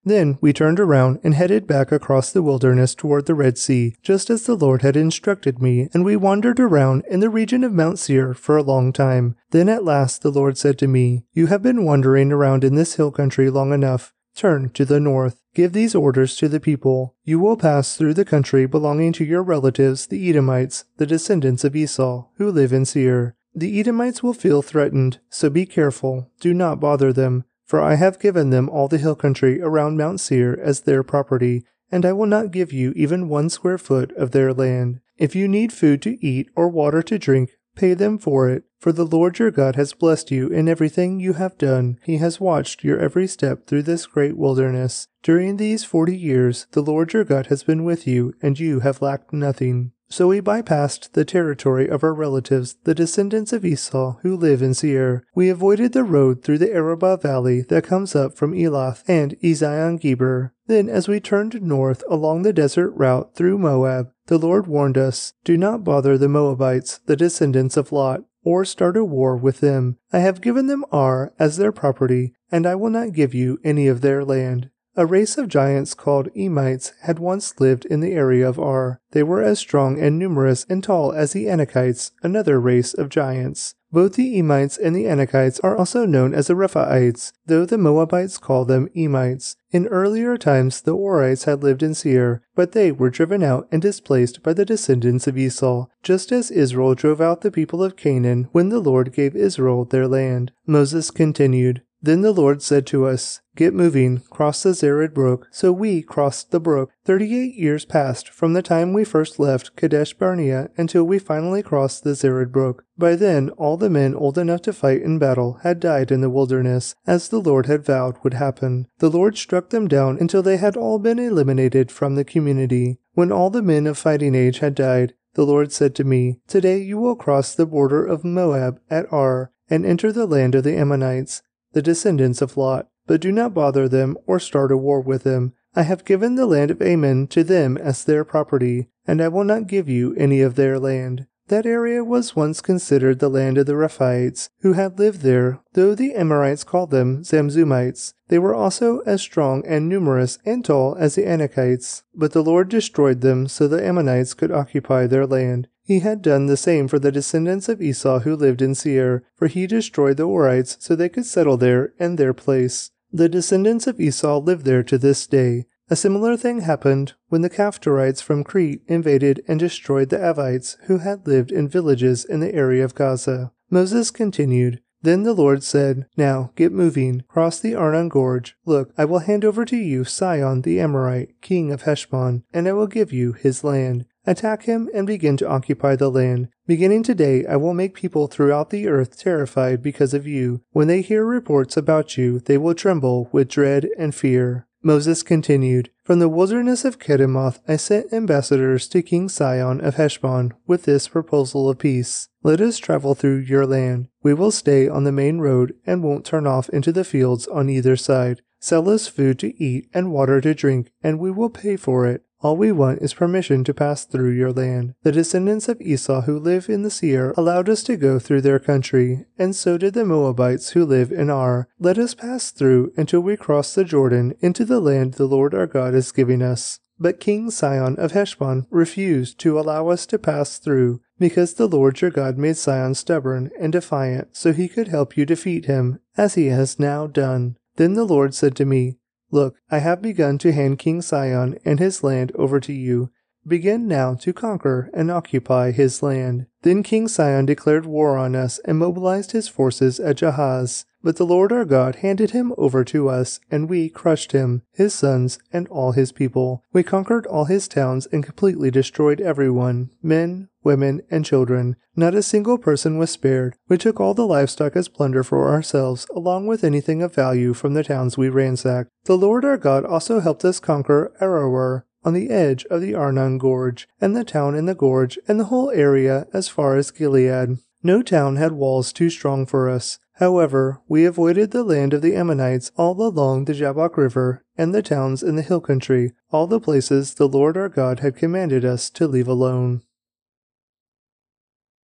[0.04, 4.30] then we turned around and headed back across the wilderness toward the Red Sea, just
[4.30, 7.98] as the Lord had instructed me, and we wandered around in the region of Mount
[7.98, 9.36] Seir for a long time.
[9.50, 12.94] Then at last the Lord said to me, You have been wandering around in this
[12.94, 14.14] hill country long enough.
[14.34, 15.42] Turn to the north.
[15.54, 17.16] Give these orders to the people.
[17.24, 21.74] You will pass through the country belonging to your relatives, the Edomites, the descendants of
[21.76, 23.36] Esau, who live in Seir.
[23.54, 26.30] The Edomites will feel threatened, so be careful.
[26.40, 27.44] Do not bother them.
[27.70, 31.64] For I have given them all the hill country around Mount Seir as their property,
[31.88, 34.98] and I will not give you even one square foot of their land.
[35.18, 38.90] If you need food to eat or water to drink, pay them for it, for
[38.90, 42.00] the Lord your God has blessed you in everything you have done.
[42.02, 45.06] He has watched your every step through this great wilderness.
[45.22, 49.00] During these forty years, the Lord your God has been with you, and you have
[49.00, 49.92] lacked nothing.
[50.12, 54.74] So we bypassed the territory of our relatives, the descendants of Esau, who live in
[54.74, 55.24] Seir.
[55.36, 60.00] We avoided the road through the Arabah valley that comes up from Elath and Ezion
[60.00, 60.52] Geber.
[60.66, 65.32] Then, as we turned north along the desert route through Moab, the Lord warned us,
[65.44, 69.96] Do not bother the Moabites, the descendants of Lot, or start a war with them.
[70.12, 73.86] I have given them Ar as their property, and I will not give you any
[73.86, 74.70] of their land.
[74.96, 79.00] A race of giants called Emites had once lived in the area of Ar.
[79.12, 83.76] They were as strong and numerous and tall as the Anakites, another race of giants.
[83.92, 88.38] Both the Emites and the Anakites are also known as the Rephaites, though the Moabites
[88.38, 89.56] call them Emites.
[89.72, 93.82] In earlier times, the Horites had lived in Seir, but they were driven out and
[93.82, 98.48] displaced by the descendants of Esau, just as Israel drove out the people of Canaan
[98.52, 100.52] when the Lord gave Israel their land.
[100.66, 105.46] Moses continued, then the Lord said to us, Get moving, cross the Zered brook.
[105.50, 106.92] So we crossed the brook.
[107.04, 111.62] Thirty eight years passed from the time we first left Kadesh Barnea until we finally
[111.62, 112.84] crossed the Zered brook.
[112.96, 116.30] By then, all the men old enough to fight in battle had died in the
[116.30, 118.86] wilderness, as the Lord had vowed would happen.
[118.98, 122.98] The Lord struck them down until they had all been eliminated from the community.
[123.12, 126.78] When all the men of fighting age had died, the Lord said to me, Today
[126.78, 130.76] you will cross the border of Moab at Ar and enter the land of the
[130.76, 135.24] Ammonites the descendants of Lot, but do not bother them or start a war with
[135.24, 135.52] them.
[135.74, 139.44] I have given the land of Ammon to them as their property, and I will
[139.44, 141.26] not give you any of their land.
[141.50, 145.96] That area was once considered the land of the Rephaites, who had lived there, though
[145.96, 148.14] the Amorites called them Zamzummites.
[148.28, 152.68] They were also as strong and numerous and tall as the Anakites, but the Lord
[152.68, 155.66] destroyed them so the Ammonites could occupy their land.
[155.90, 159.48] He had done the same for the descendants of Esau who lived in Seir, for
[159.48, 162.92] he destroyed the Horites so they could settle there in their place.
[163.12, 165.66] The descendants of Esau live there to this day.
[165.88, 170.98] A similar thing happened when the Caphtorites from Crete invaded and destroyed the Avites who
[170.98, 173.50] had lived in villages in the area of Gaza.
[173.68, 178.56] Moses continued, Then the Lord said, Now get moving, cross the Arnon Gorge.
[178.64, 182.74] Look, I will hand over to you Sihon the Amorite, king of Heshbon, and I
[182.74, 184.06] will give you his land.
[184.30, 186.50] Attack him and begin to occupy the land.
[186.64, 190.62] Beginning today, I will make people throughout the earth terrified because of you.
[190.70, 194.68] When they hear reports about you, they will tremble with dread and fear.
[194.84, 200.52] Moses continued, From the wilderness of Kedemoth I sent ambassadors to King Sihon of Heshbon
[200.64, 202.28] with this proposal of peace.
[202.44, 204.10] Let us travel through your land.
[204.22, 207.68] We will stay on the main road and won't turn off into the fields on
[207.68, 208.42] either side.
[208.60, 212.22] Sell us food to eat and water to drink, and we will pay for it.
[212.42, 214.94] All we want is permission to pass through your land.
[215.02, 218.58] The descendants of Esau who live in the Seir allowed us to go through their
[218.58, 221.68] country, and so did the Moabites who live in Ar.
[221.78, 225.66] Let us pass through until we cross the Jordan into the land the Lord our
[225.66, 226.80] God is giving us.
[226.98, 232.00] But King Sihon of Heshbon refused to allow us to pass through, because the Lord
[232.00, 236.34] your God made Sihon stubborn and defiant, so he could help you defeat him, as
[236.34, 237.56] he has now done.
[237.76, 238.98] Then the Lord said to me,
[239.30, 243.10] Look, I have begun to hand King Sihon and his land over to you.
[243.46, 246.46] Begin now to conquer and occupy his land.
[246.62, 250.84] Then King Sihon declared war on us and mobilized his forces at Jahaz.
[251.02, 254.92] But the Lord our God handed him over to us, and we crushed him, his
[254.92, 256.62] sons, and all his people.
[256.74, 261.76] We conquered all his towns and completely destroyed everyone men, women, and children.
[261.96, 263.56] Not a single person was spared.
[263.66, 267.72] We took all the livestock as plunder for ourselves, along with anything of value from
[267.72, 268.90] the towns we ransacked.
[269.04, 273.38] The Lord our God also helped us conquer Aroer, on the edge of the Arnon
[273.38, 277.58] Gorge, and the town in the gorge, and the whole area as far as Gilead.
[277.82, 279.98] No town had walls too strong for us.
[280.14, 284.82] However, we avoided the land of the Ammonites all along the Jabbok River, and the
[284.82, 288.90] towns in the hill country, all the places the Lord our God had commanded us
[288.90, 289.82] to leave alone.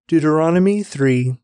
[0.06, 1.38] Deuteronomy 3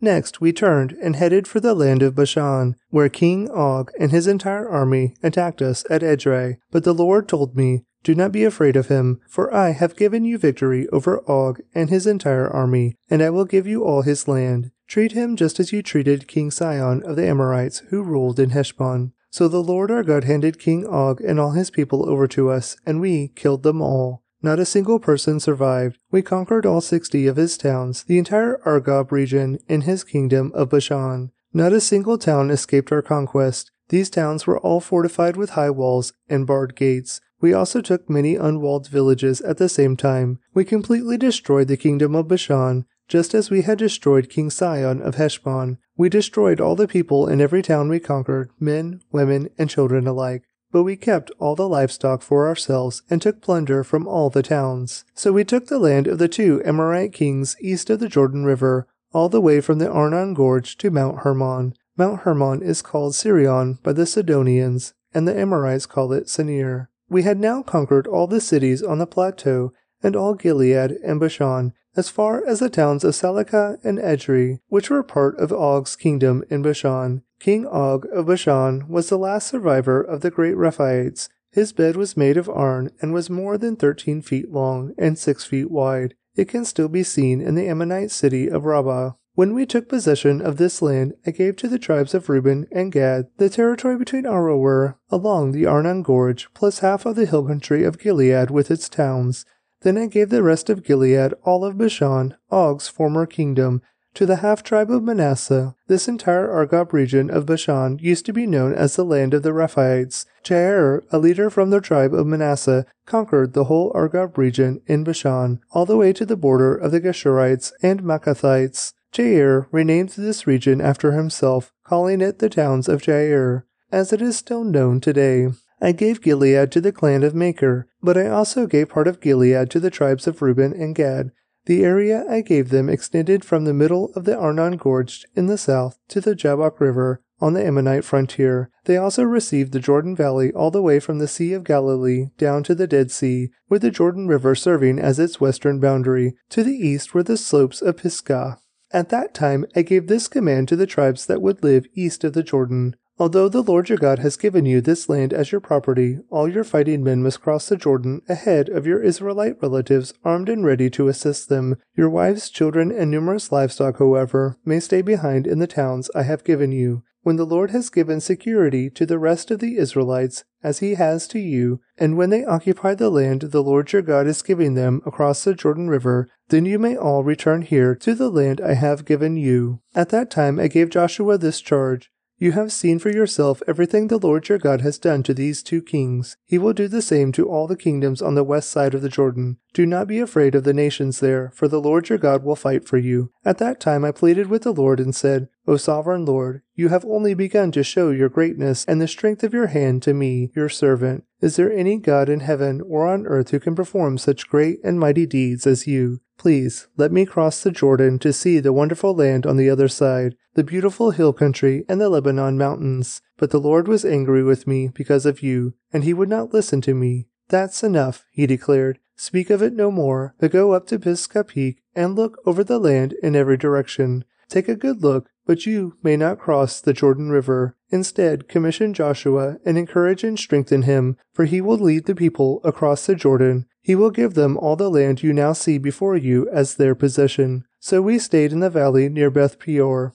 [0.00, 4.28] Next we turned and headed for the land of Bashan, where King Og and his
[4.28, 6.58] entire army attacked us at Edrei.
[6.70, 10.24] But the Lord told me, do not be afraid of him, for I have given
[10.24, 14.26] you victory over Og and his entire army, and I will give you all his
[14.26, 14.70] land.
[14.86, 19.12] Treat him just as you treated King Sihon of the Amorites, who ruled in Heshbon.
[19.28, 22.78] So the Lord our God handed King Og and all his people over to us,
[22.86, 24.22] and we killed them all.
[24.40, 25.98] Not a single person survived.
[26.10, 30.70] We conquered all sixty of his towns, the entire Argob region, in his kingdom of
[30.70, 31.30] Bashan.
[31.52, 33.70] Not a single town escaped our conquest.
[33.90, 37.20] These towns were all fortified with high walls and barred gates.
[37.40, 40.40] We also took many unwalled villages at the same time.
[40.54, 45.14] We completely destroyed the kingdom of Bashan, just as we had destroyed King Sihon of
[45.14, 45.78] Heshbon.
[45.96, 50.42] We destroyed all the people in every town we conquered, men, women, and children alike.
[50.70, 55.04] But we kept all the livestock for ourselves and took plunder from all the towns.
[55.14, 58.86] So we took the land of the two Amorite kings east of the Jordan River,
[59.12, 61.74] all the way from the Arnon Gorge to Mount Hermon.
[61.96, 66.88] Mount Hermon is called Sirion by the Sidonians, and the Amorites call it Senir.
[67.08, 71.72] We had now conquered all the cities on the plateau and all Gilead and Bashan,
[71.96, 76.44] as far as the towns of Salecah and Edrei, which were part of Og's kingdom
[76.50, 77.22] in Bashan.
[77.40, 81.28] King Og of Bashan was the last survivor of the great Rephaites.
[81.50, 85.44] His bed was made of iron and was more than thirteen feet long and six
[85.44, 86.14] feet wide.
[86.36, 89.12] It can still be seen in the Ammonite city of Rabbah.
[89.38, 92.90] When we took possession of this land, I gave to the tribes of Reuben and
[92.90, 97.84] Gad the territory between Aroer along the Arnon Gorge, plus half of the hill country
[97.84, 99.46] of Gilead with its towns.
[99.82, 103.80] Then I gave the rest of Gilead, all of Bashan, Og's former kingdom,
[104.14, 105.76] to the half tribe of Manasseh.
[105.86, 109.52] This entire Argob region of Bashan used to be known as the land of the
[109.52, 110.26] Rephaites.
[110.42, 115.60] Jair, a leader from the tribe of Manasseh, conquered the whole Argob region in Bashan,
[115.70, 118.94] all the way to the border of the Geshurites and Maacathites.
[119.12, 124.36] Jair renamed this region after himself, calling it the towns of Jair, as it is
[124.36, 125.48] still known today.
[125.80, 129.70] I gave Gilead to the clan of Machir, but I also gave part of Gilead
[129.70, 131.30] to the tribes of Reuben and Gad.
[131.66, 135.58] The area I gave them extended from the middle of the Arnon Gorge in the
[135.58, 138.70] south to the Jabbok River on the Ammonite frontier.
[138.84, 142.62] They also received the Jordan Valley all the way from the Sea of Galilee down
[142.64, 146.34] to the Dead Sea, with the Jordan River serving as its western boundary.
[146.50, 148.58] To the east were the slopes of Pisgah.
[148.90, 152.32] At that time I gave this command to the tribes that would live east of
[152.32, 152.96] the Jordan.
[153.20, 156.62] Although the Lord your God has given you this land as your property, all your
[156.62, 161.08] fighting men must cross the Jordan ahead of your Israelite relatives, armed and ready to
[161.08, 161.76] assist them.
[161.96, 166.44] Your wives, children, and numerous livestock, however, may stay behind in the towns I have
[166.44, 167.02] given you.
[167.28, 171.28] When the Lord has given security to the rest of the Israelites, as he has
[171.28, 175.02] to you, and when they occupy the land the Lord your God is giving them
[175.04, 179.04] across the Jordan River, then you may all return here to the land I have
[179.04, 179.82] given you.
[179.94, 182.10] At that time I gave Joshua this charge.
[182.40, 185.82] You have seen for yourself everything the Lord your God has done to these two
[185.82, 186.36] kings.
[186.46, 189.08] He will do the same to all the kingdoms on the west side of the
[189.08, 189.58] Jordan.
[189.74, 192.86] Do not be afraid of the nations there, for the Lord your God will fight
[192.86, 193.32] for you.
[193.44, 197.04] At that time I pleaded with the Lord and said, O sovereign Lord, you have
[197.04, 200.70] only begun to show your greatness and the strength of your hand to me, your
[200.70, 201.24] servant.
[201.42, 204.98] Is there any God in heaven or on earth who can perform such great and
[204.98, 206.22] mighty deeds as you?
[206.38, 210.36] Please let me cross the Jordan to see the wonderful land on the other side,
[210.54, 213.20] the beautiful hill country and the Lebanon mountains.
[213.36, 216.80] But the Lord was angry with me because of you, and he would not listen
[216.80, 217.28] to me.
[217.50, 219.00] That's enough, he declared.
[219.16, 222.78] Speak of it no more, but go up to Pisgah Peak and look over the
[222.78, 224.24] land in every direction.
[224.48, 227.74] Take a good look, but you may not cross the Jordan River.
[227.90, 233.04] Instead, commission Joshua and encourage and strengthen him, for he will lead the people across
[233.06, 236.74] the Jordan he will give them all the land you now see before you as
[236.74, 237.64] their possession.
[237.80, 240.12] So we stayed in the valley near Beth Peor.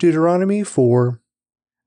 [0.00, 1.20] Deuteronomy 4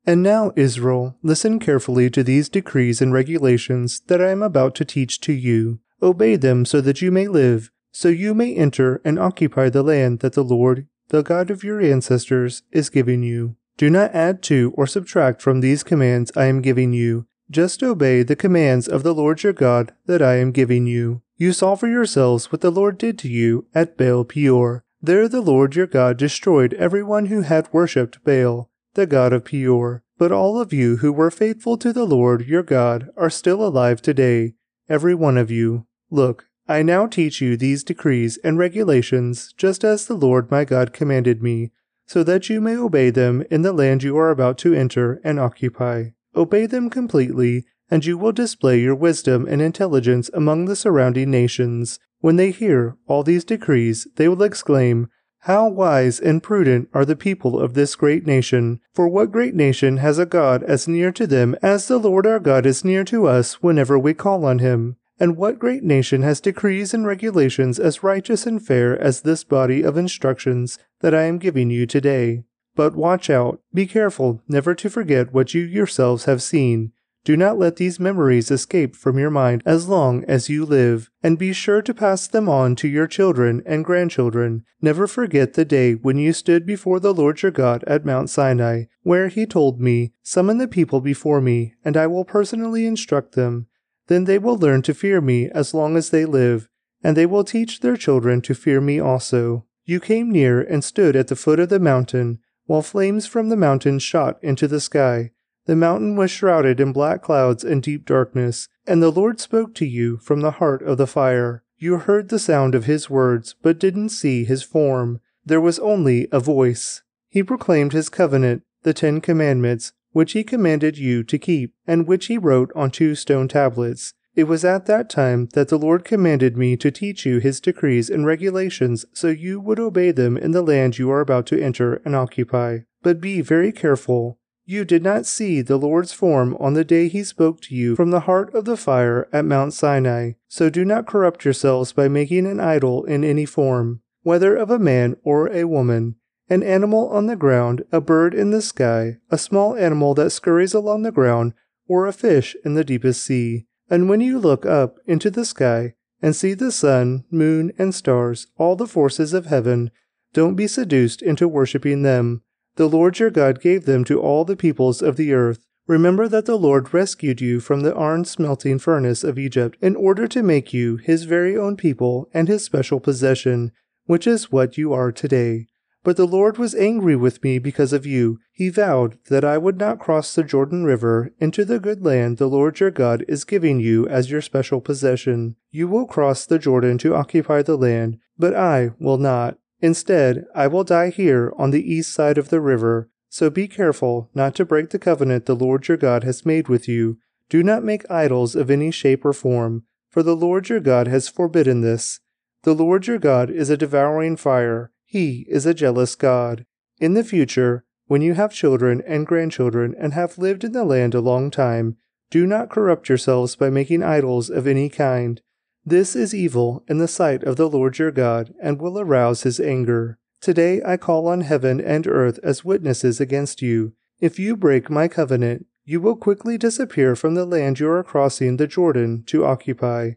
[0.05, 4.85] And now, Israel, listen carefully to these decrees and regulations that I am about to
[4.85, 5.81] teach to you.
[6.01, 7.69] Obey them so that you may live.
[7.91, 11.79] so you may enter and occupy the land that the Lord, the God of your
[11.79, 13.55] ancestors, is giving you.
[13.77, 17.27] Do not add to or subtract from these commands I am giving you.
[17.51, 21.21] Just obey the commands of the Lord your God that I am giving you.
[21.37, 24.85] You saw for yourselves what the Lord did to you at Baal Peor.
[25.03, 30.03] There the Lord your God destroyed everyone who had worshipped Baal, the god of Peor.
[30.17, 34.01] But all of you who were faithful to the Lord your God are still alive
[34.01, 34.55] today,
[34.89, 35.85] every one of you.
[36.09, 40.93] Look, I now teach you these decrees and regulations, just as the Lord my God
[40.93, 41.71] commanded me,
[42.05, 45.39] so that you may obey them in the land you are about to enter and
[45.39, 46.11] occupy.
[46.35, 51.99] Obey them completely, and you will display your wisdom and intelligence among the surrounding nations.
[52.21, 55.09] When they hear all these decrees, they will exclaim,
[55.39, 58.79] How wise and prudent are the people of this great nation!
[58.93, 62.39] For what great nation has a God as near to them as the Lord our
[62.39, 64.95] God is near to us whenever we call on him?
[65.19, 69.83] And what great nation has decrees and regulations as righteous and fair as this body
[69.83, 72.43] of instructions that I am giving you today?
[72.75, 76.91] But watch out, be careful never to forget what you yourselves have seen.
[77.25, 81.39] Do not let these memories escape from your mind as long as you live, and
[81.39, 84.65] be sure to pass them on to your children and grandchildren.
[84.81, 88.85] Never forget the day when you stood before the Lord your God at Mount Sinai,
[89.03, 93.67] where he told me, Summon the people before me, and I will personally instruct them.
[94.07, 96.67] Then they will learn to fear me as long as they live,
[97.03, 99.65] and they will teach their children to fear me also.
[99.85, 103.57] You came near and stood at the foot of the mountain, while flames from the
[103.57, 105.31] mountain shot into the sky.
[105.65, 109.85] The mountain was shrouded in black clouds and deep darkness, and the Lord spoke to
[109.85, 111.63] you from the heart of the fire.
[111.77, 115.19] You heard the sound of his words, but didn't see his form.
[115.45, 117.01] There was only a voice.
[117.29, 122.27] He proclaimed his covenant, the Ten Commandments, which he commanded you to keep, and which
[122.27, 124.13] he wrote on two stone tablets.
[124.35, 128.09] It was at that time that the Lord commanded me to teach you his decrees
[128.09, 132.01] and regulations so you would obey them in the land you are about to enter
[132.05, 132.79] and occupy.
[133.03, 134.39] But be very careful.
[134.65, 138.11] You did not see the Lord's form on the day he spoke to you from
[138.11, 142.47] the heart of the fire at Mount Sinai, so do not corrupt yourselves by making
[142.47, 146.15] an idol in any form, whether of a man or a woman
[146.53, 150.75] an animal on the ground, a bird in the sky, a small animal that scurries
[150.75, 151.51] along the ground,
[151.87, 153.65] or a fish in the deepest sea.
[153.89, 158.45] And when you look up into the sky and see the sun, moon, and stars,
[158.55, 159.89] all the forces of heaven,
[160.31, 162.43] don't be seduced into worshipping them.
[162.75, 165.65] The Lord your God gave them to all the peoples of the earth.
[165.87, 170.27] Remember that the Lord rescued you from the iron smelting furnace of Egypt in order
[170.27, 173.71] to make you his very own people and his special possession,
[174.05, 175.67] which is what you are today.
[176.03, 178.39] But the Lord was angry with me because of you.
[178.51, 182.47] He vowed that I would not cross the Jordan River into the good land the
[182.47, 185.55] Lord your God is giving you as your special possession.
[185.71, 189.57] You will cross the Jordan to occupy the land, but I will not.
[189.79, 193.09] Instead, I will die here on the east side of the river.
[193.29, 196.87] So be careful not to break the covenant the Lord your God has made with
[196.87, 197.17] you.
[197.49, 201.29] Do not make idols of any shape or form, for the Lord your God has
[201.29, 202.19] forbidden this.
[202.63, 206.65] The Lord your God is a devouring fire he is a jealous God.
[206.99, 211.13] In the future, when you have children and grandchildren and have lived in the land
[211.13, 211.97] a long time,
[212.31, 215.39] do not corrupt yourselves by making idols of any kind.
[215.85, 219.59] This is evil in the sight of the Lord your God and will arouse his
[219.59, 220.17] anger.
[220.41, 223.93] Today I call on heaven and earth as witnesses against you.
[224.19, 228.57] If you break my covenant, you will quickly disappear from the land you are crossing
[228.57, 230.13] the Jordan to occupy.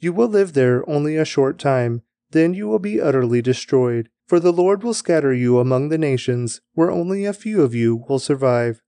[0.00, 4.10] You will live there only a short time, then you will be utterly destroyed.
[4.26, 8.04] For the Lord will scatter you among the nations, where only a few of you
[8.08, 8.80] will survive.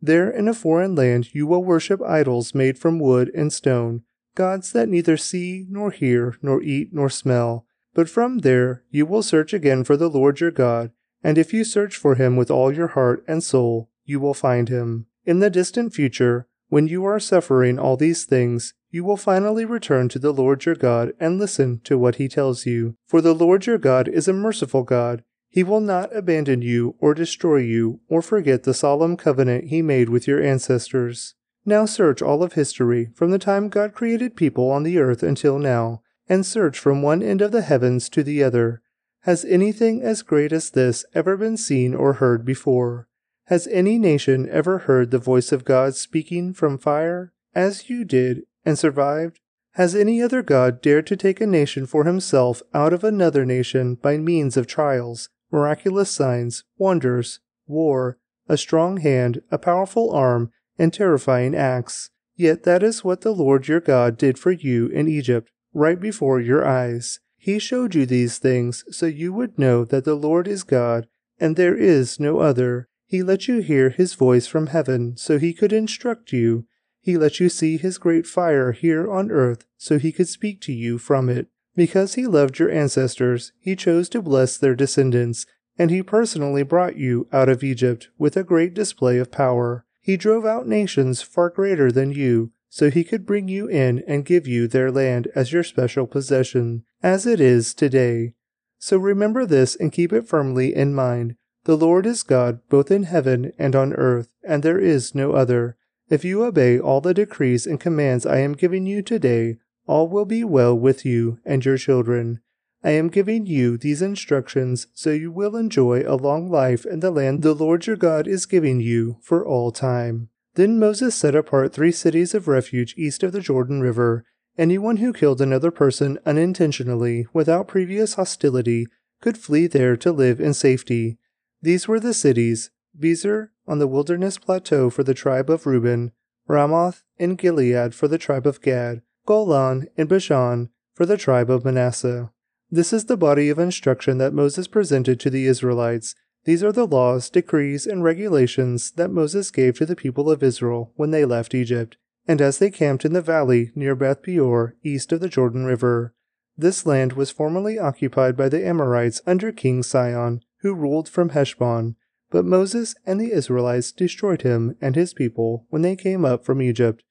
[0.00, 4.02] There in a foreign land you will worship idols made from wood and stone,
[4.34, 7.66] gods that neither see, nor hear, nor eat, nor smell.
[7.94, 10.90] But from there you will search again for the Lord your God,
[11.22, 14.68] and if you search for him with all your heart and soul, you will find
[14.68, 15.06] him.
[15.24, 20.06] In the distant future, when you are suffering all these things, you will finally return
[20.10, 22.94] to the Lord your God and listen to what he tells you.
[23.08, 25.24] For the Lord your God is a merciful God.
[25.48, 30.10] He will not abandon you or destroy you or forget the solemn covenant he made
[30.10, 31.34] with your ancestors.
[31.64, 35.58] Now search all of history from the time God created people on the earth until
[35.58, 38.82] now, and search from one end of the heavens to the other.
[39.20, 43.08] Has anything as great as this ever been seen or heard before?
[43.46, 47.32] Has any nation ever heard the voice of God speaking from fire?
[47.54, 49.40] As you did and survived?
[49.72, 53.94] Has any other god dared to take a nation for himself out of another nation
[53.94, 60.92] by means of trials, miraculous signs, wonders, war, a strong hand, a powerful arm, and
[60.92, 62.10] terrifying acts?
[62.36, 66.40] Yet that is what the Lord your God did for you in Egypt, right before
[66.40, 67.20] your eyes.
[67.36, 71.08] He showed you these things so you would know that the Lord is God,
[71.38, 72.88] and there is no other.
[73.06, 76.66] He let you hear his voice from heaven so he could instruct you.
[77.02, 80.72] He let you see his great fire here on earth so he could speak to
[80.72, 81.48] you from it.
[81.74, 85.44] Because he loved your ancestors, he chose to bless their descendants,
[85.76, 89.84] and he personally brought you out of Egypt with a great display of power.
[90.00, 94.24] He drove out nations far greater than you, so he could bring you in and
[94.24, 98.34] give you their land as your special possession, as it is today.
[98.78, 101.36] So remember this and keep it firmly in mind.
[101.64, 105.76] The Lord is God both in heaven and on earth, and there is no other.
[106.12, 109.56] If you obey all the decrees and commands I am giving you today,
[109.86, 112.40] all will be well with you and your children.
[112.84, 117.10] I am giving you these instructions so you will enjoy a long life in the
[117.10, 120.28] land the Lord your God is giving you for all time.
[120.52, 124.26] Then Moses set apart three cities of refuge east of the Jordan River.
[124.58, 128.86] Anyone who killed another person unintentionally without previous hostility
[129.22, 131.16] could flee there to live in safety.
[131.62, 136.12] These were the cities Bezer on the wilderness plateau for the tribe of Reuben,
[136.46, 141.64] Ramoth in Gilead for the tribe of Gad, Golan in Bashan for the tribe of
[141.64, 142.30] Manasseh.
[142.70, 146.14] This is the body of instruction that Moses presented to the Israelites.
[146.44, 150.92] These are the laws, decrees, and regulations that Moses gave to the people of Israel
[150.96, 151.96] when they left Egypt,
[152.28, 156.14] and as they camped in the valley near Beth Peor, east of the Jordan River.
[156.58, 161.96] This land was formerly occupied by the Amorites under King Sihon, who ruled from Heshbon.
[162.32, 166.62] But Moses and the Israelites destroyed him and his people when they came up from
[166.62, 167.04] Egypt.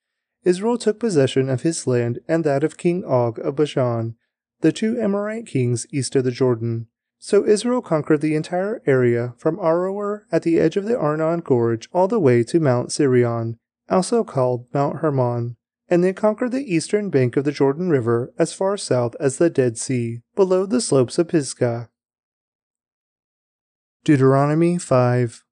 [0.43, 4.15] Israel took possession of his land and that of King Og of Bashan,
[4.61, 6.87] the two Amorite kings east of the Jordan.
[7.19, 11.87] So Israel conquered the entire area from Aroer at the edge of the Arnon Gorge
[11.93, 13.57] all the way to Mount Sirion,
[13.89, 15.55] also called Mount Hermon,
[15.87, 19.51] and they conquered the eastern bank of the Jordan River as far south as the
[19.51, 21.90] Dead Sea, below the slopes of Pisgah.
[24.03, 25.43] Deuteronomy 5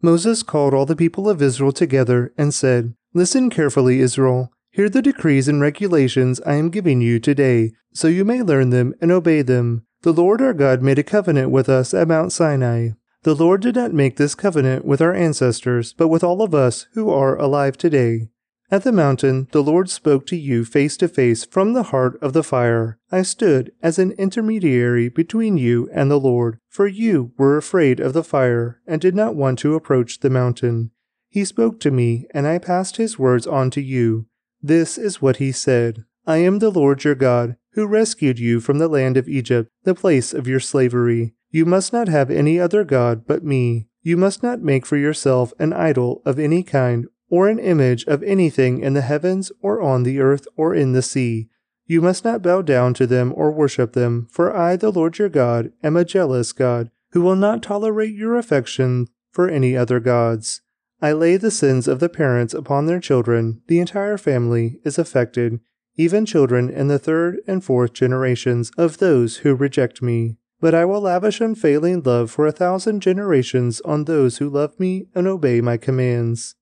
[0.00, 4.50] Moses called all the people of Israel together and said, Listen carefully, Israel.
[4.70, 8.94] Hear the decrees and regulations I am giving you today, so you may learn them
[9.02, 9.84] and obey them.
[10.00, 12.92] The Lord our God made a covenant with us at Mount Sinai.
[13.24, 16.86] The Lord did not make this covenant with our ancestors, but with all of us
[16.94, 18.30] who are alive today.
[18.72, 22.32] At the mountain, the Lord spoke to you face to face from the heart of
[22.32, 22.98] the fire.
[23.10, 28.14] I stood as an intermediary between you and the Lord, for you were afraid of
[28.14, 30.90] the fire and did not want to approach the mountain.
[31.28, 34.24] He spoke to me, and I passed his words on to you.
[34.62, 38.78] This is what he said I am the Lord your God, who rescued you from
[38.78, 41.34] the land of Egypt, the place of your slavery.
[41.50, 43.88] You must not have any other God but me.
[44.00, 48.22] You must not make for yourself an idol of any kind or an image of
[48.24, 51.48] anything in the heavens or on the earth or in the sea.
[51.86, 55.30] You must not bow down to them or worship them, for I, the Lord your
[55.30, 60.60] God, am a jealous God, who will not tolerate your affection for any other gods.
[61.00, 63.62] I lay the sins of the parents upon their children.
[63.66, 65.58] The entire family is affected,
[65.96, 70.36] even children in the third and fourth generations of those who reject me.
[70.60, 75.06] But I will lavish unfailing love for a thousand generations on those who love me
[75.14, 76.56] and obey my commands.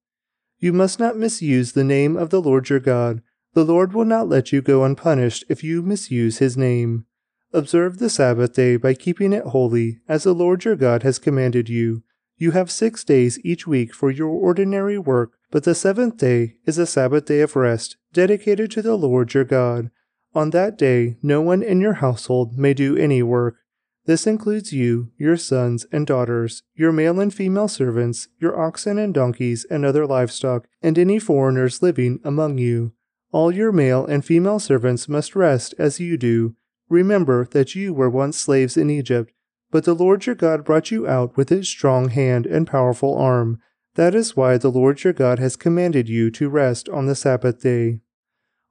[0.61, 3.23] You must not misuse the name of the Lord your God.
[3.55, 7.07] The Lord will not let you go unpunished if you misuse his name.
[7.53, 11.69] Observe the Sabbath day by keeping it holy, as the Lord your God has commanded
[11.69, 12.05] you.
[12.37, 16.79] You have six days each week for your ordinary work, but the seventh day is
[16.79, 19.91] a Sabbath day of rest, dedicated to the Lord your God.
[20.35, 23.57] On that day, no one in your household may do any work.
[24.07, 29.13] This includes you, your sons and daughters, your male and female servants, your oxen and
[29.13, 32.93] donkeys and other livestock, and any foreigners living among you.
[33.31, 36.57] All your male and female servants must rest as you do.
[36.89, 39.33] Remember that you were once slaves in Egypt,
[39.71, 43.61] but the Lord your God brought you out with his strong hand and powerful arm.
[43.95, 47.63] That is why the Lord your God has commanded you to rest on the Sabbath
[47.63, 48.01] day.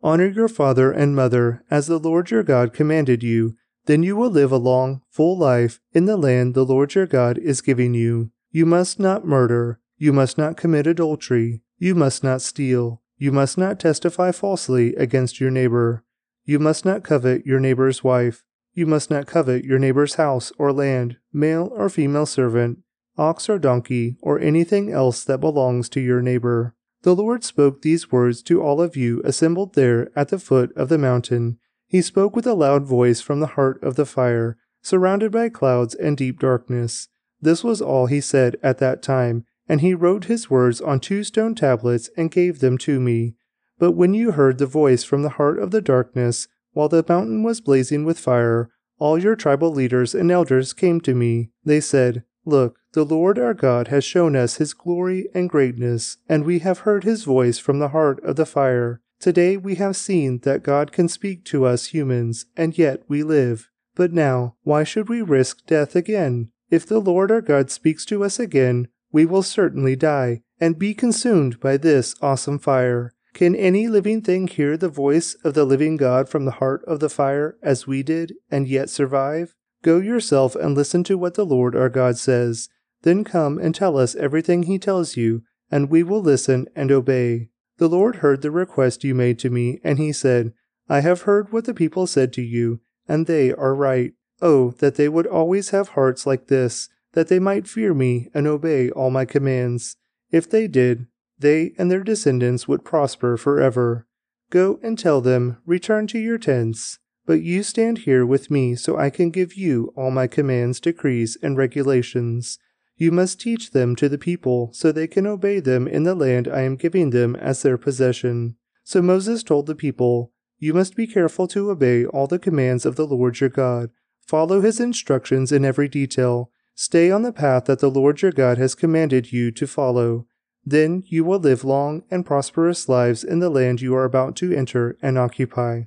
[0.01, 3.55] Honor your father and mother, as the Lord your God commanded you
[3.89, 7.39] then you will live a long, full life in the land the Lord your God
[7.39, 8.29] is giving you.
[8.51, 9.79] You must not murder.
[9.97, 11.63] You must not commit adultery.
[11.79, 13.01] You must not steal.
[13.17, 16.03] You must not testify falsely against your neighbor.
[16.45, 18.43] You must not covet your neighbor's wife.
[18.75, 22.83] You must not covet your neighbor's house or land, male or female servant,
[23.17, 26.75] ox or donkey, or anything else that belongs to your neighbor.
[27.01, 30.89] The Lord spoke these words to all of you assembled there at the foot of
[30.89, 31.57] the mountain
[31.89, 35.95] he spoke with a loud voice from the heart of the fire, surrounded by clouds
[35.95, 37.09] and deep darkness.
[37.41, 41.23] This was all he said at that time, and he wrote his words on two
[41.23, 43.35] stone tablets and gave them to me.
[43.79, 47.41] But when you heard the voice from the heart of the darkness, while the mountain
[47.43, 48.69] was blazing with fire,
[48.99, 51.49] all your tribal leaders and elders came to me.
[51.63, 56.43] They said, Look, the Lord our God has shown us his glory and greatness, and
[56.43, 59.01] we have heard his voice from the heart of the fire.
[59.19, 63.69] Today we have seen that God can speak to us humans, and yet we live.
[63.95, 66.51] But now, why should we risk death again?
[66.69, 70.93] If the Lord our God speaks to us again, we will certainly die and be
[70.93, 73.13] consumed by this awesome fire.
[73.33, 77.01] Can any living thing hear the voice of the living God from the heart of
[77.01, 79.53] the fire as we did, and yet survive?
[79.81, 82.69] Go yourself and listen to what the Lord our God says.
[83.01, 87.49] Then come and tell us everything he tells you, and we will listen and obey.
[87.79, 90.53] The Lord heard the request you made to me, and he said,
[90.89, 94.13] I have heard what the people said to you, and they are right.
[94.41, 98.47] Oh, that they would always have hearts like this, that they might fear me and
[98.47, 99.95] obey all my commands.
[100.29, 101.07] If they did,
[101.39, 104.05] they and their descendants would prosper forever.
[104.49, 106.99] Go and tell them, Return to your tents.
[107.25, 111.37] But you stand here with me so I can give you all my commands, decrees,
[111.41, 112.59] and regulations.
[112.99, 116.49] You must teach them to the people so they can obey them in the land
[116.49, 118.57] I am giving them as their possession.
[118.83, 122.97] So Moses told the people, You must be careful to obey all the commands of
[122.97, 123.89] the Lord your God.
[124.27, 126.51] Follow his instructions in every detail.
[126.75, 130.27] Stay on the path that the Lord your God has commanded you to follow.
[130.65, 134.53] Then you will live long and prosperous lives in the land you are about to
[134.53, 135.83] enter and occupy.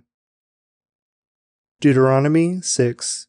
[1.78, 3.26] Deuteronomy 6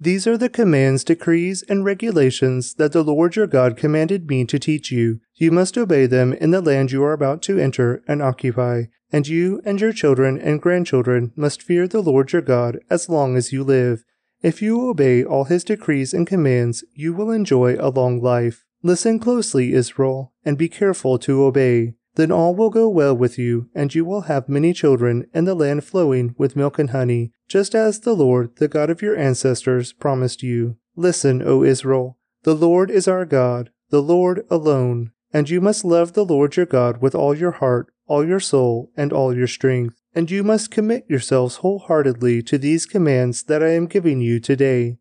[0.00, 4.58] These are the commands, decrees, and regulations that the Lord your God commanded me to
[4.58, 5.20] teach you.
[5.34, 9.26] You must obey them in the land you are about to enter and occupy, and
[9.26, 13.52] you and your children and grandchildren must fear the Lord your God as long as
[13.52, 14.04] you live.
[14.40, 18.64] If you obey all his decrees and commands, you will enjoy a long life.
[18.84, 21.94] Listen closely, Israel, and be careful to obey.
[22.18, 25.54] Then all will go well with you, and you will have many children, and the
[25.54, 29.92] land flowing with milk and honey, just as the Lord, the God of your ancestors,
[29.92, 30.78] promised you.
[30.96, 36.14] Listen, O Israel, the Lord is our God, the Lord alone, and you must love
[36.14, 39.94] the Lord your God with all your heart, all your soul, and all your strength.
[40.12, 44.96] And you must commit yourselves wholeheartedly to these commands that I am giving you today.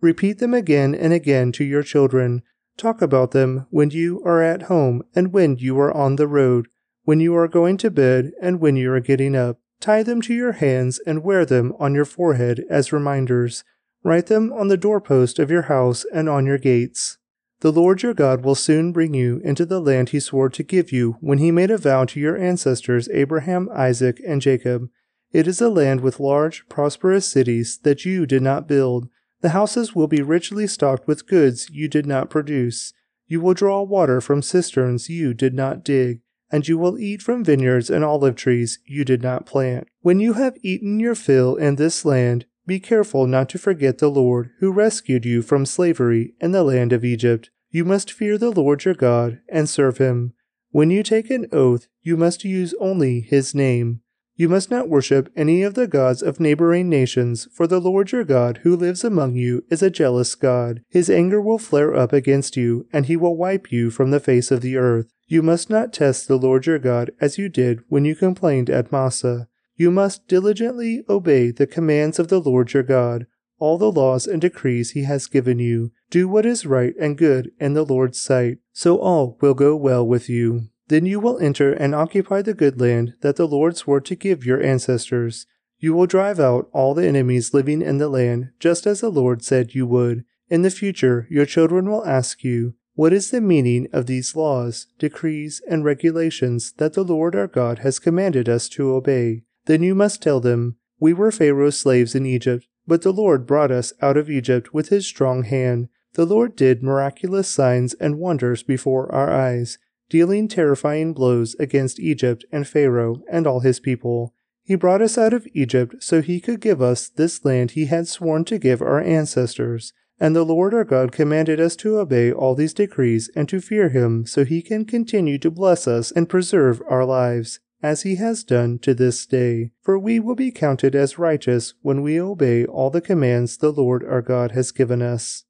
[0.00, 2.42] Repeat them again and again to your children
[2.82, 6.66] Talk about them when you are at home and when you are on the road,
[7.04, 9.60] when you are going to bed and when you are getting up.
[9.78, 13.62] Tie them to your hands and wear them on your forehead as reminders.
[14.02, 17.18] Write them on the doorpost of your house and on your gates.
[17.60, 20.90] The Lord your God will soon bring you into the land he swore to give
[20.90, 24.88] you when he made a vow to your ancestors Abraham, Isaac, and Jacob.
[25.30, 29.08] It is a land with large, prosperous cities that you did not build
[29.42, 32.92] the houses will be richly stocked with goods you did not produce.
[33.26, 36.20] You will draw water from cisterns you did not dig,
[36.50, 39.88] and you will eat from vineyards and olive trees you did not plant.
[40.00, 44.10] When you have eaten your fill in this land, be careful not to forget the
[44.10, 47.50] Lord who rescued you from slavery in the land of Egypt.
[47.70, 50.34] You must fear the Lord your God and serve him.
[50.70, 54.01] When you take an oath, you must use only his name.
[54.34, 58.24] You must not worship any of the gods of neighboring nations, for the Lord your
[58.24, 60.82] God, who lives among you, is a jealous God.
[60.88, 64.50] His anger will flare up against you, and he will wipe you from the face
[64.50, 65.12] of the earth.
[65.26, 68.90] You must not test the Lord your God as you did when you complained at
[68.90, 69.48] Massah.
[69.76, 73.26] You must diligently obey the commands of the Lord your God,
[73.58, 75.92] all the laws and decrees he has given you.
[76.10, 80.06] Do what is right and good in the Lord's sight, so all will go well
[80.06, 80.68] with you.
[80.92, 84.44] Then you will enter and occupy the good land that the Lord swore to give
[84.44, 85.46] your ancestors.
[85.78, 89.42] You will drive out all the enemies living in the land, just as the Lord
[89.42, 90.26] said you would.
[90.50, 94.86] In the future, your children will ask you, What is the meaning of these laws,
[94.98, 99.44] decrees, and regulations that the Lord our God has commanded us to obey?
[99.64, 103.70] Then you must tell them, We were Pharaoh's slaves in Egypt, but the Lord brought
[103.70, 105.88] us out of Egypt with his strong hand.
[106.12, 109.78] The Lord did miraculous signs and wonders before our eyes
[110.12, 114.34] dealing terrifying blows against Egypt and Pharaoh and all his people.
[114.62, 118.06] He brought us out of Egypt so he could give us this land he had
[118.06, 119.94] sworn to give our ancestors.
[120.20, 123.88] And the Lord our God commanded us to obey all these decrees and to fear
[123.88, 128.44] him so he can continue to bless us and preserve our lives, as he has
[128.44, 129.70] done to this day.
[129.80, 134.04] For we will be counted as righteous when we obey all the commands the Lord
[134.04, 135.44] our God has given us.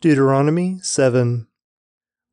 [0.00, 1.48] Deuteronomy 7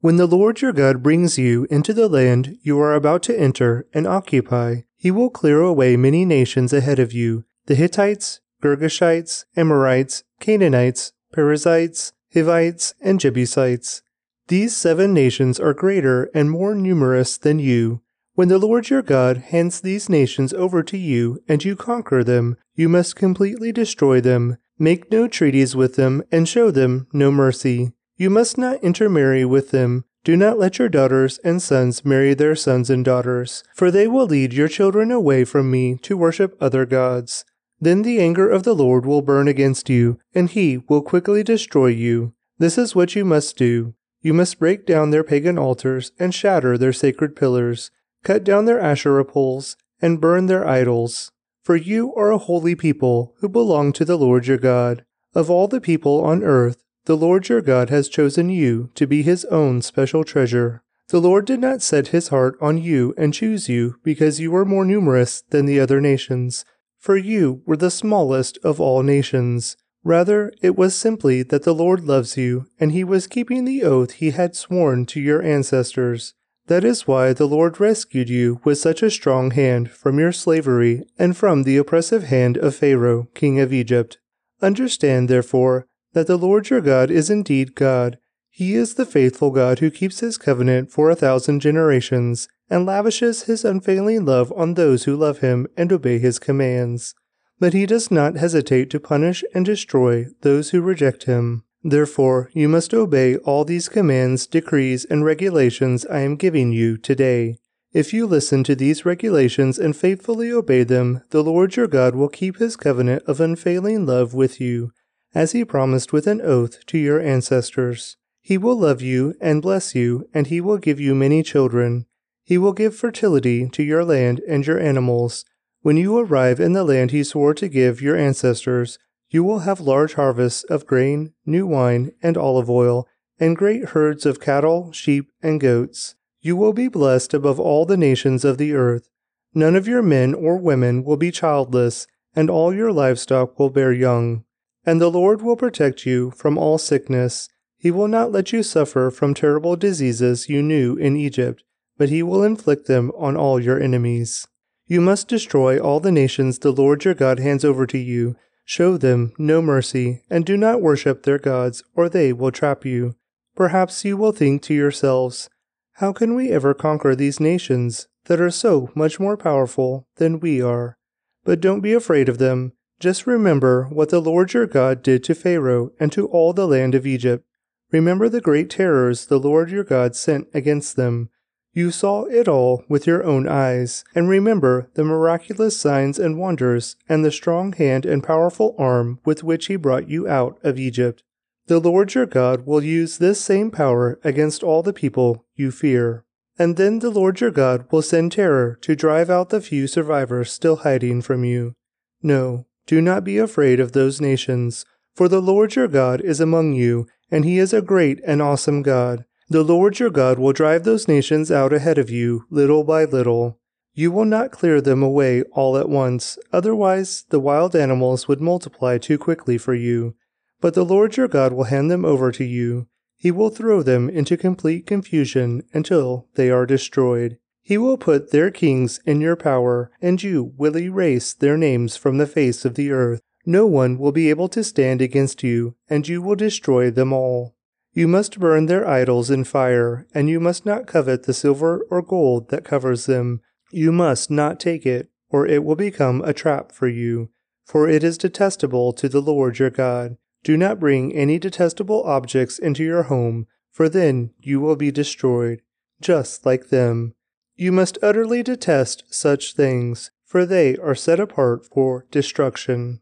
[0.01, 3.85] when the Lord your God brings you into the land you are about to enter
[3.93, 10.23] and occupy, he will clear away many nations ahead of you the Hittites, Girgashites, Amorites,
[10.39, 14.01] Canaanites, Perizzites, Hivites, and Jebusites.
[14.47, 18.01] These seven nations are greater and more numerous than you.
[18.33, 22.57] When the Lord your God hands these nations over to you and you conquer them,
[22.73, 27.91] you must completely destroy them, make no treaties with them, and show them no mercy.
[28.20, 30.03] You must not intermarry with them.
[30.26, 34.26] Do not let your daughters and sons marry their sons and daughters, for they will
[34.28, 37.45] lead your children away from me to worship other gods.
[37.80, 41.88] Then the anger of the Lord will burn against you, and he will quickly destroy
[41.88, 42.34] you.
[42.57, 43.95] This is what you must do.
[44.22, 47.89] You must break down their pagan altars and shatter their sacred pillars
[48.24, 51.32] cut down their Asherah poles, and burn their idols.
[51.63, 55.05] For you are a holy people who belong to the Lord your God.
[55.36, 59.24] Of all the people on earth, the Lord your God has chosen you to be
[59.24, 60.84] his own special treasure.
[61.07, 64.64] The Lord did not set his heart on you and choose you because you were
[64.64, 66.66] more numerous than the other nations,
[66.99, 69.76] for you were the smallest of all nations.
[70.03, 74.12] Rather, it was simply that the Lord loves you, and he was keeping the oath
[74.12, 76.36] he had sworn to your ancestors.
[76.68, 81.01] That is why the Lord rescued you with such a strong hand from your slavery
[81.18, 84.20] and from the oppressive hand of Pharaoh, king of Egypt.
[84.62, 88.18] Understand, therefore, that the Lord your God is indeed God.
[88.49, 93.43] He is the faithful God who keeps his covenant for a thousand generations and lavishes
[93.43, 97.16] his unfailing love on those who love him and obey his commands.
[97.60, 101.64] But he does not hesitate to punish and destroy those who reject him.
[101.84, 107.57] Therefore, you must obey all these commands, decrees, and regulations I am giving you today.
[107.91, 112.30] If you listen to these regulations and faithfully obey them, the Lord your God will
[112.30, 114.91] keep his covenant of unfailing love with you,
[115.34, 118.17] as he promised with an oath to your ancestors.
[118.41, 122.05] He will love you and bless you, and he will give you many children.
[122.43, 125.45] He will give fertility to your land and your animals.
[125.82, 128.97] When you arrive in the land he swore to give your ancestors,
[129.30, 133.07] you will have large harvests of grain, new wine, and olive oil,
[133.39, 136.15] and great herds of cattle, sheep, and goats.
[136.41, 139.09] You will be blessed above all the nations of the earth.
[139.53, 143.93] None of your men or women will be childless, and all your livestock will bear
[143.93, 144.43] young.
[144.86, 147.49] And the Lord will protect you from all sickness.
[147.77, 151.63] He will not let you suffer from terrible diseases you knew in Egypt,
[151.97, 154.47] but he will inflict them on all your enemies.
[154.88, 158.36] You must destroy all the nations the Lord your God hands over to you
[158.69, 163.15] Show them no mercy, and do not worship their gods, or they will trap you.
[163.55, 165.49] Perhaps you will think to yourselves,
[165.93, 170.61] How can we ever conquer these nations that are so much more powerful than we
[170.61, 170.99] are?
[171.43, 172.73] But don't be afraid of them.
[172.99, 176.95] Just remember what the Lord your God did to Pharaoh and to all the land
[176.95, 177.45] of Egypt.
[177.91, 181.29] Remember the great terrors the Lord your God sent against them
[181.73, 186.95] you saw it all with your own eyes, and remember the miraculous signs and wonders,
[187.07, 191.23] and the strong hand and powerful arm with which he brought you out of Egypt.
[191.67, 196.25] The Lord your God will use this same power against all the people you fear.
[196.57, 200.51] And then the Lord your God will send terror to drive out the few survivors
[200.51, 201.75] still hiding from you.
[202.23, 204.83] No, do not be afraid of those nations,
[205.13, 208.81] for the Lord your God is among you, and he is a great and awesome
[208.81, 209.25] God.
[209.47, 213.59] The Lord your God will drive those nations out ahead of you, little by little.
[213.93, 218.97] You will not clear them away all at once, otherwise, the wild animals would multiply
[218.97, 220.15] too quickly for you.
[220.59, 222.87] But the Lord your God will hand them over to you.
[223.15, 227.37] He will throw them into complete confusion until they are destroyed.
[227.70, 232.17] He will put their kings in your power, and you will erase their names from
[232.17, 233.22] the face of the earth.
[233.45, 237.53] No one will be able to stand against you, and you will destroy them all.
[237.93, 242.01] You must burn their idols in fire, and you must not covet the silver or
[242.01, 243.39] gold that covers them.
[243.70, 247.30] You must not take it, or it will become a trap for you,
[247.65, 250.17] for it is detestable to the Lord your God.
[250.43, 255.61] Do not bring any detestable objects into your home, for then you will be destroyed,
[256.01, 257.13] just like them.
[257.60, 263.01] You must utterly detest such things, for they are set apart for destruction.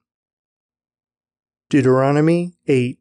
[1.69, 2.97] Deuteronomy 8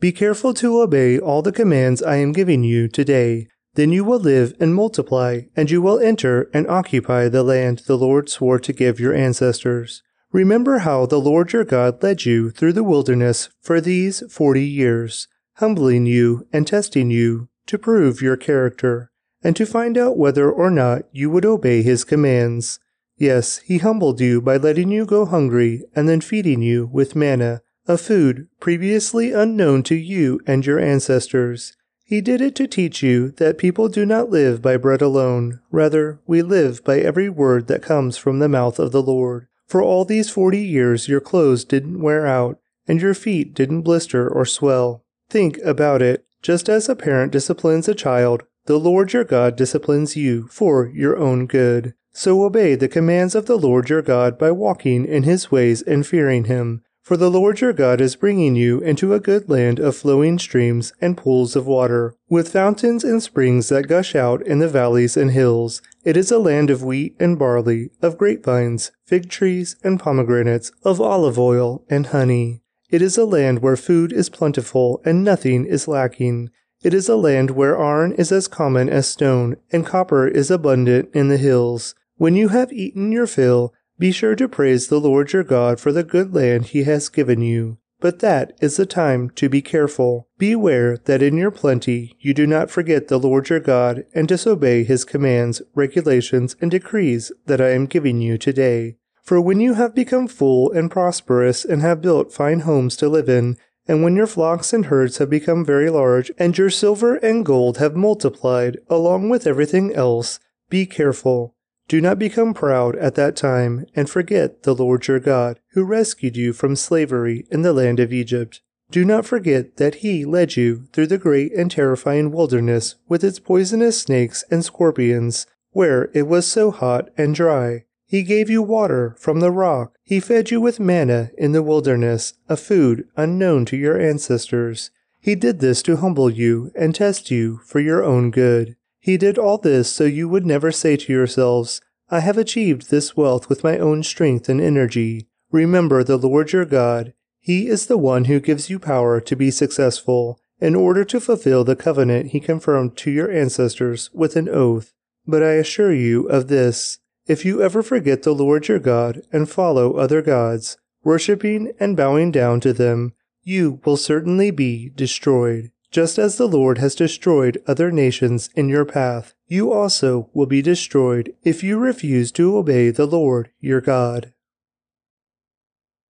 [0.00, 3.48] be careful to obey all the commands I am giving you today.
[3.74, 7.98] Then you will live and multiply, and you will enter and occupy the land the
[7.98, 10.02] Lord swore to give your ancestors.
[10.30, 15.26] Remember how the Lord your God led you through the wilderness for these forty years,
[15.56, 19.10] humbling you and testing you to prove your character,
[19.42, 22.80] and to find out whether or not you would obey his commands.
[23.16, 27.62] Yes, he humbled you by letting you go hungry and then feeding you with manna
[27.88, 31.74] a food previously unknown to you and your ancestors.
[32.04, 35.60] He did it to teach you that people do not live by bread alone.
[35.70, 39.46] Rather, we live by every word that comes from the mouth of the Lord.
[39.66, 44.28] For all these forty years, your clothes didn't wear out, and your feet didn't blister
[44.28, 45.04] or swell.
[45.30, 46.26] Think about it.
[46.42, 51.16] Just as a parent disciplines a child, The Lord your God disciplines you for your
[51.16, 51.94] own good.
[52.12, 56.06] So obey the commands of the Lord your God by walking in his ways and
[56.06, 56.82] fearing him.
[57.02, 60.92] For the Lord your God is bringing you into a good land of flowing streams
[61.00, 65.30] and pools of water, with fountains and springs that gush out in the valleys and
[65.30, 65.80] hills.
[66.04, 71.00] It is a land of wheat and barley, of grapevines, fig trees, and pomegranates, of
[71.00, 72.60] olive oil and honey.
[72.90, 76.50] It is a land where food is plentiful and nothing is lacking.
[76.82, 81.08] It is a land where iron is as common as stone, and copper is abundant
[81.12, 81.94] in the hills.
[82.16, 85.90] When you have eaten your fill, be sure to praise the Lord your God for
[85.90, 87.78] the good land he has given you.
[88.00, 90.28] But that is the time to be careful.
[90.38, 94.84] Beware that in your plenty you do not forget the Lord your God and disobey
[94.84, 98.98] his commands, regulations, and decrees that I am giving you today.
[99.24, 103.28] For when you have become full and prosperous and have built fine homes to live
[103.28, 103.56] in,
[103.88, 107.78] and when your flocks and herds have become very large, and your silver and gold
[107.78, 111.54] have multiplied along with everything else, be careful
[111.88, 116.36] do not become proud at that time and forget the Lord your God, who rescued
[116.36, 118.60] you from slavery in the land of Egypt.
[118.90, 123.38] Do not forget that he led you through the great and terrifying wilderness with its
[123.38, 127.84] poisonous snakes and scorpions, where it was so hot and dry.
[128.08, 129.98] He gave you water from the rock.
[130.02, 134.90] He fed you with manna in the wilderness, a food unknown to your ancestors.
[135.20, 138.76] He did this to humble you and test you for your own good.
[138.98, 143.14] He did all this so you would never say to yourselves, I have achieved this
[143.14, 145.28] wealth with my own strength and energy.
[145.52, 147.12] Remember the Lord your God.
[147.40, 151.62] He is the one who gives you power to be successful, in order to fulfill
[151.62, 154.94] the covenant he confirmed to your ancestors with an oath.
[155.26, 156.97] But I assure you of this
[157.28, 162.32] if you ever forget the Lord your God and follow other gods, worshipping and bowing
[162.32, 163.12] down to them,
[163.42, 165.70] you will certainly be destroyed.
[165.90, 170.62] Just as the Lord has destroyed other nations in your path, you also will be
[170.62, 174.32] destroyed if you refuse to obey the Lord your God.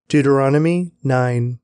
[0.09, 1.59] Deuteronomy 9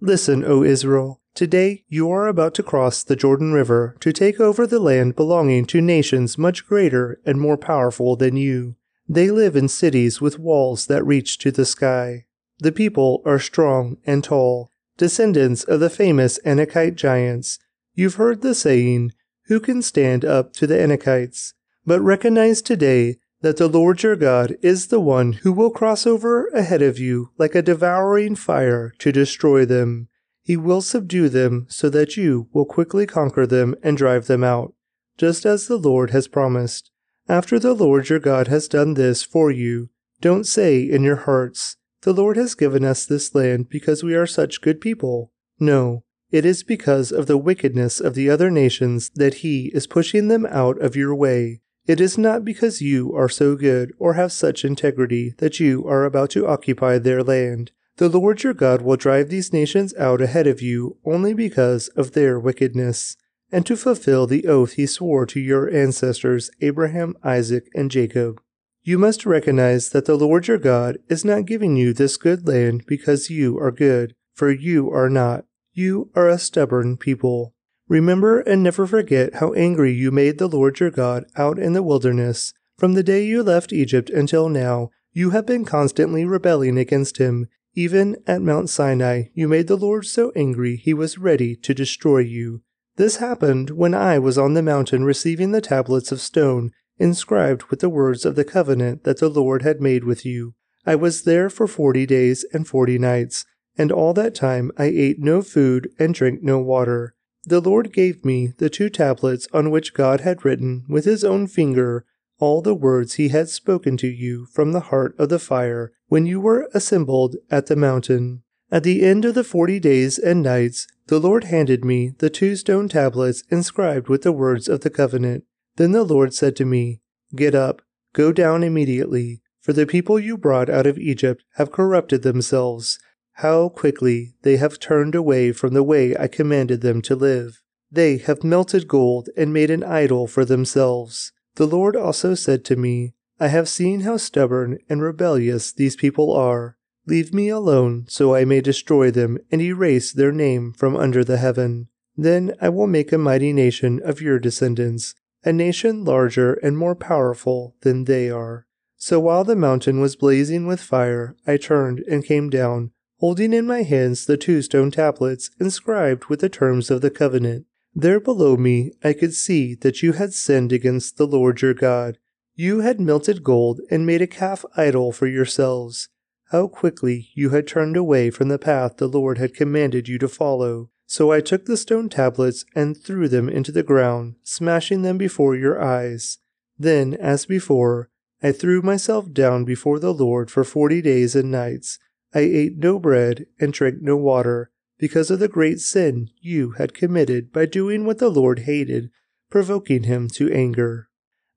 [0.00, 1.21] Listen, O Israel.
[1.34, 5.64] Today you are about to cross the Jordan River to take over the land belonging
[5.66, 8.76] to nations much greater and more powerful than you.
[9.08, 12.26] They live in cities with walls that reach to the sky.
[12.58, 17.58] The people are strong and tall descendants of the famous Anakite giants.
[17.94, 19.12] You've heard the saying,
[19.46, 21.54] Who can stand up to the Anakites?
[21.86, 26.46] But recognize today that the Lord your God is the one who will cross over
[26.48, 30.08] ahead of you like a devouring fire to destroy them.
[30.42, 34.74] He will subdue them so that you will quickly conquer them and drive them out,
[35.16, 36.90] just as the Lord has promised.
[37.28, 39.90] After the Lord your God has done this for you,
[40.20, 44.26] don't say in your hearts, the Lord has given us this land because we are
[44.26, 45.30] such good people.
[45.60, 50.28] No, it is because of the wickedness of the other nations that He is pushing
[50.28, 51.60] them out of your way.
[51.86, 56.04] It is not because you are so good or have such integrity that you are
[56.04, 57.70] about to occupy their land.
[57.96, 62.12] The Lord your God will drive these nations out ahead of you only because of
[62.12, 63.16] their wickedness,
[63.50, 68.40] and to fulfill the oath he swore to your ancestors Abraham, Isaac, and Jacob.
[68.82, 72.84] You must recognize that the Lord your God is not giving you this good land
[72.86, 75.44] because you are good, for you are not.
[75.72, 77.54] You are a stubborn people.
[77.88, 81.82] Remember and never forget how angry you made the Lord your God out in the
[81.82, 82.54] wilderness.
[82.78, 87.48] From the day you left Egypt until now, you have been constantly rebelling against him.
[87.74, 92.18] Even at Mount Sinai, you made the Lord so angry he was ready to destroy
[92.18, 92.62] you.
[92.96, 97.80] This happened when I was on the mountain receiving the tablets of stone inscribed with
[97.80, 100.54] the words of the covenant that the Lord had made with you.
[100.84, 103.46] I was there for forty days and forty nights,
[103.78, 107.14] and all that time I ate no food and drank no water.
[107.44, 111.46] The Lord gave me the two tablets on which God had written with his own
[111.46, 112.04] finger
[112.38, 116.26] all the words he had spoken to you from the heart of the fire when
[116.26, 118.42] you were assembled at the mountain.
[118.70, 122.54] At the end of the forty days and nights, the Lord handed me the two
[122.54, 125.44] stone tablets inscribed with the words of the covenant.
[125.76, 127.00] Then the Lord said to me,
[127.34, 127.80] Get up,
[128.12, 132.98] go down immediately, for the people you brought out of Egypt have corrupted themselves.
[133.36, 137.62] How quickly they have turned away from the way I commanded them to live.
[137.90, 141.32] They have melted gold and made an idol for themselves.
[141.54, 146.32] The Lord also said to me, I have seen how stubborn and rebellious these people
[146.32, 146.76] are.
[147.06, 151.38] Leave me alone so I may destroy them and erase their name from under the
[151.38, 151.88] heaven.
[152.16, 156.94] Then I will make a mighty nation of your descendants a nation larger and more
[156.94, 158.68] powerful than they are.
[158.96, 163.66] So while the mountain was blazing with fire, I turned and came down, holding in
[163.66, 167.66] my hands the two stone tablets inscribed with the terms of the covenant.
[167.92, 172.18] There below me I could see that you had sinned against the Lord your God.
[172.54, 176.08] You had melted gold and made a calf idol for yourselves.
[176.50, 180.28] How quickly you had turned away from the path the Lord had commanded you to
[180.28, 180.90] follow.
[181.06, 185.56] So I took the stone tablets and threw them into the ground, smashing them before
[185.56, 186.38] your eyes.
[186.78, 188.10] Then, as before,
[188.42, 191.98] I threw myself down before the Lord for forty days and nights.
[192.34, 196.94] I ate no bread and drank no water because of the great sin you had
[196.94, 199.10] committed by doing what the Lord hated,
[199.50, 201.08] provoking him to anger.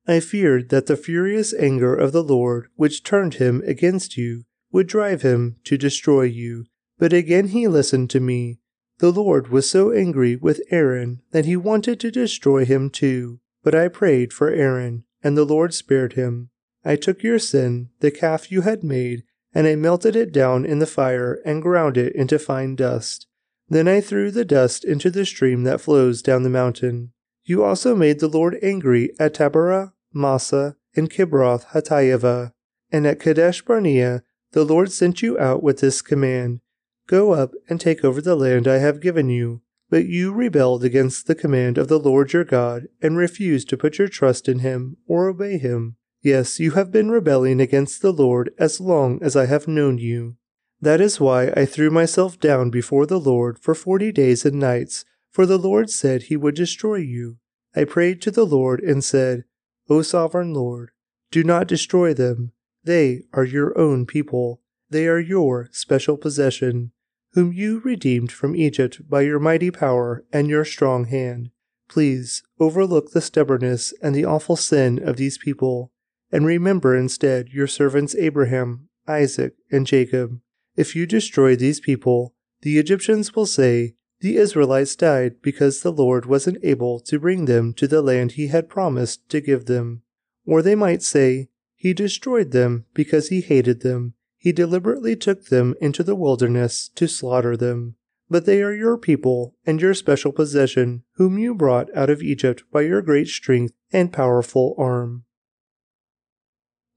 [0.08, 4.86] I feared that the furious anger of the Lord, which turned him against you, would
[4.86, 6.66] drive him to destroy you.
[6.98, 8.60] But again he listened to me.
[8.98, 13.40] The Lord was so angry with Aaron that he wanted to destroy him too.
[13.62, 16.50] But I prayed for Aaron, and the Lord spared him.
[16.84, 20.78] I took your sin, the calf you had made, and I melted it down in
[20.78, 23.26] the fire and ground it into fine dust.
[23.68, 27.12] Then I threw the dust into the stream that flows down the mountain.
[27.44, 32.52] You also made the Lord angry at Taberah, Massah, and Kibroth Hattaavah,
[32.90, 36.60] and at Kadesh Barnea the Lord sent you out with this command
[37.06, 39.62] Go up and take over the land I have given you.
[39.88, 43.98] But you rebelled against the command of the Lord your God and refused to put
[43.98, 45.96] your trust in him or obey him.
[46.22, 50.36] Yes, you have been rebelling against the Lord as long as I have known you.
[50.80, 55.04] That is why I threw myself down before the Lord for forty days and nights,
[55.30, 57.38] for the Lord said he would destroy you.
[57.76, 59.44] I prayed to the Lord and said,
[59.88, 60.90] O sovereign Lord,
[61.30, 62.52] do not destroy them.
[62.84, 64.60] They are your own people.
[64.90, 66.92] They are your special possession,
[67.32, 71.50] whom you redeemed from Egypt by your mighty power and your strong hand.
[71.88, 75.92] Please overlook the stubbornness and the awful sin of these people,
[76.32, 80.40] and remember instead your servants Abraham, Isaac, and Jacob
[80.76, 86.26] if you destroy these people, the Egyptians will say, The Israelites died because the Lord
[86.26, 90.02] wasn't able to bring them to the land he had promised to give them.
[90.46, 94.14] Or they might say, He destroyed them because he hated them.
[94.38, 97.96] He deliberately took them into the wilderness to slaughter them.
[98.28, 102.64] But they are your people and your special possession, whom you brought out of Egypt
[102.72, 105.24] by your great strength and powerful arm.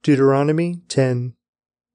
[0.02, 1.34] Deuteronomy 10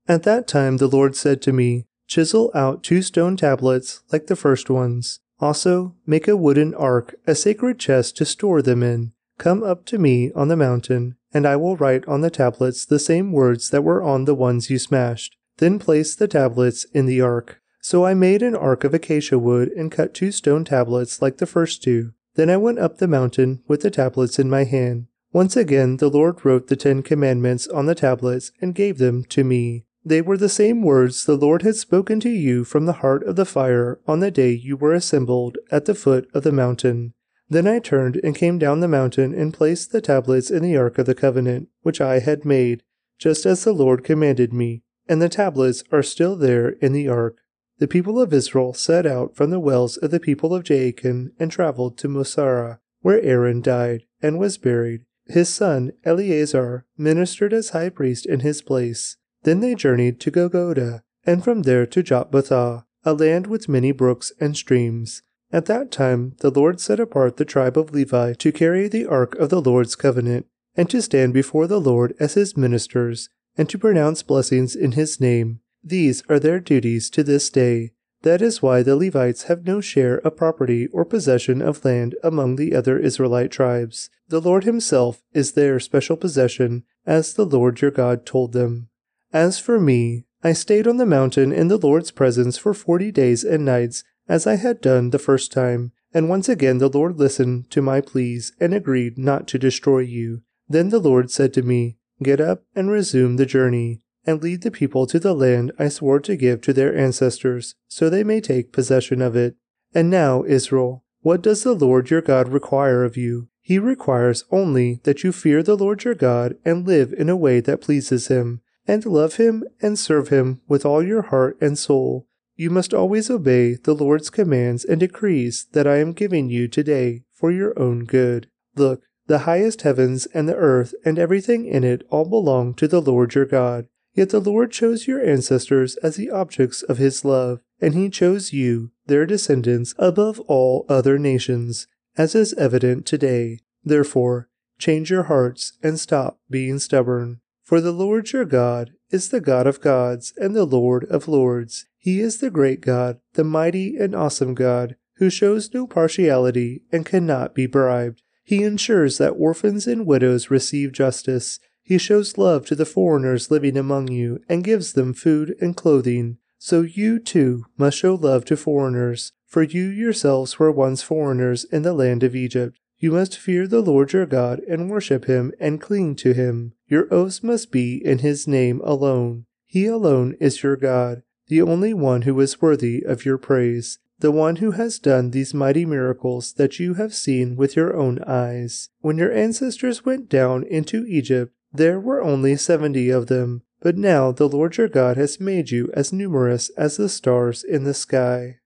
[0.07, 4.37] at that time the Lord said to me, Chisel out two stone tablets like the
[4.37, 5.21] first ones.
[5.41, 9.13] Also, make a wooden ark, a sacred chest to store them in.
[9.39, 12.99] Come up to me on the mountain, and I will write on the tablets the
[12.99, 15.37] same words that were on the ones you smashed.
[15.59, 17.61] Then place the tablets in the ark.
[17.81, 21.47] So I made an ark of acacia wood and cut two stone tablets like the
[21.47, 22.13] first two.
[22.35, 25.07] Then I went up the mountain with the tablets in my hand.
[25.33, 29.45] Once again the Lord wrote the Ten Commandments on the tablets and gave them to
[29.45, 29.85] me.
[30.07, 33.37] They were the same words the Lord had spoken to you from the heart of
[33.37, 37.15] the fire on the day you were assembled at the foot of the mountain.
[37.49, 40.99] Then I turned and came down the mountain and placed the tablets in the ark
[40.99, 42.83] of the covenant, which I had made,
[43.19, 47.37] just as the Lord commanded me, and the tablets are still there in the ark.
[47.79, 51.51] The people of Israel set out from the wells of the people of Jaakan and
[51.51, 55.05] traveled to Moserah, where Aaron died and was buried.
[55.27, 59.17] His son Eleazar ministered as high priest in his place.
[59.45, 64.33] Then they journeyed to Gudgodah, and from there to Jotbathah, a land with many brooks
[64.41, 65.23] and streams.
[65.53, 69.35] At that time the Lord set apart the tribe of Levi to carry the ark
[69.37, 73.79] of the Lord's covenant, and to stand before the Lord as his ministers, and to
[73.79, 75.61] pronounce blessings in his name.
[75.83, 77.93] These are their duties to this day.
[78.23, 82.57] That is why the Levites have no share of property or possession of land among
[82.57, 84.09] the other Israelite tribes.
[84.29, 88.89] The Lord himself is their special possession, as the Lord your God told them.
[89.35, 93.43] As for me, I stayed on the mountain in the Lord's presence for forty days
[93.43, 97.69] and nights, as I had done the first time, and once again the Lord listened
[97.73, 100.43] to my pleas and agreed not to destroy you.
[100.69, 104.71] Then the Lord said to me, Get up and resume the journey, and lead the
[104.71, 108.73] people to the land I swore to give to their ancestors, so they may take
[108.73, 109.57] possession of it.
[109.93, 113.49] And now, Israel, what does the Lord your God require of you?
[113.61, 117.59] He requires only that you fear the Lord your God and live in a way
[117.59, 122.27] that pleases him and love him and serve him with all your heart and soul.
[122.57, 127.25] You must always obey the Lord's commands and decrees that I am giving you today
[127.33, 128.49] for your own good.
[128.77, 133.01] Look, the highest heavens and the earth and everything in it all belong to the
[133.01, 133.89] Lord your God.
[134.15, 138.53] Yet the Lord chose your ancestors as the objects of his love, and he chose
[138.53, 143.59] you, their descendants, above all other nations, as is evident today.
[143.83, 144.49] Therefore,
[144.79, 147.41] change your hearts and stop being stubborn.
[147.65, 151.87] For the Lord your God is the God of gods and the Lord of lords.
[151.97, 157.07] He is the great God, the mighty and awesome God, who shows no partiality and
[157.07, 158.21] cannot be bribed.
[158.45, 161.59] He ensures that orphans and widows receive justice.
[161.83, 166.37] He shows love to the foreigners living among you and gives them food and clothing.
[166.59, 171.81] So you too must show love to foreigners, for you yourselves were once foreigners in
[171.81, 172.79] the land of Egypt.
[173.05, 176.73] You must fear the Lord your God and worship him and cling to him.
[176.89, 179.45] Your oaths must be in his name alone.
[179.67, 184.31] He alone is your God, the only one who is worthy of your praise the
[184.31, 188.89] one who has done these mighty miracles that you have seen with your own eyes.
[189.01, 194.33] When your ancestors went down into Egypt, there were only seventy of them, but now
[194.33, 198.61] the Lord your God has made you as numerous as the stars in the sky.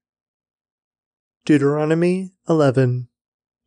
[1.43, 3.08] Deuteronomy 11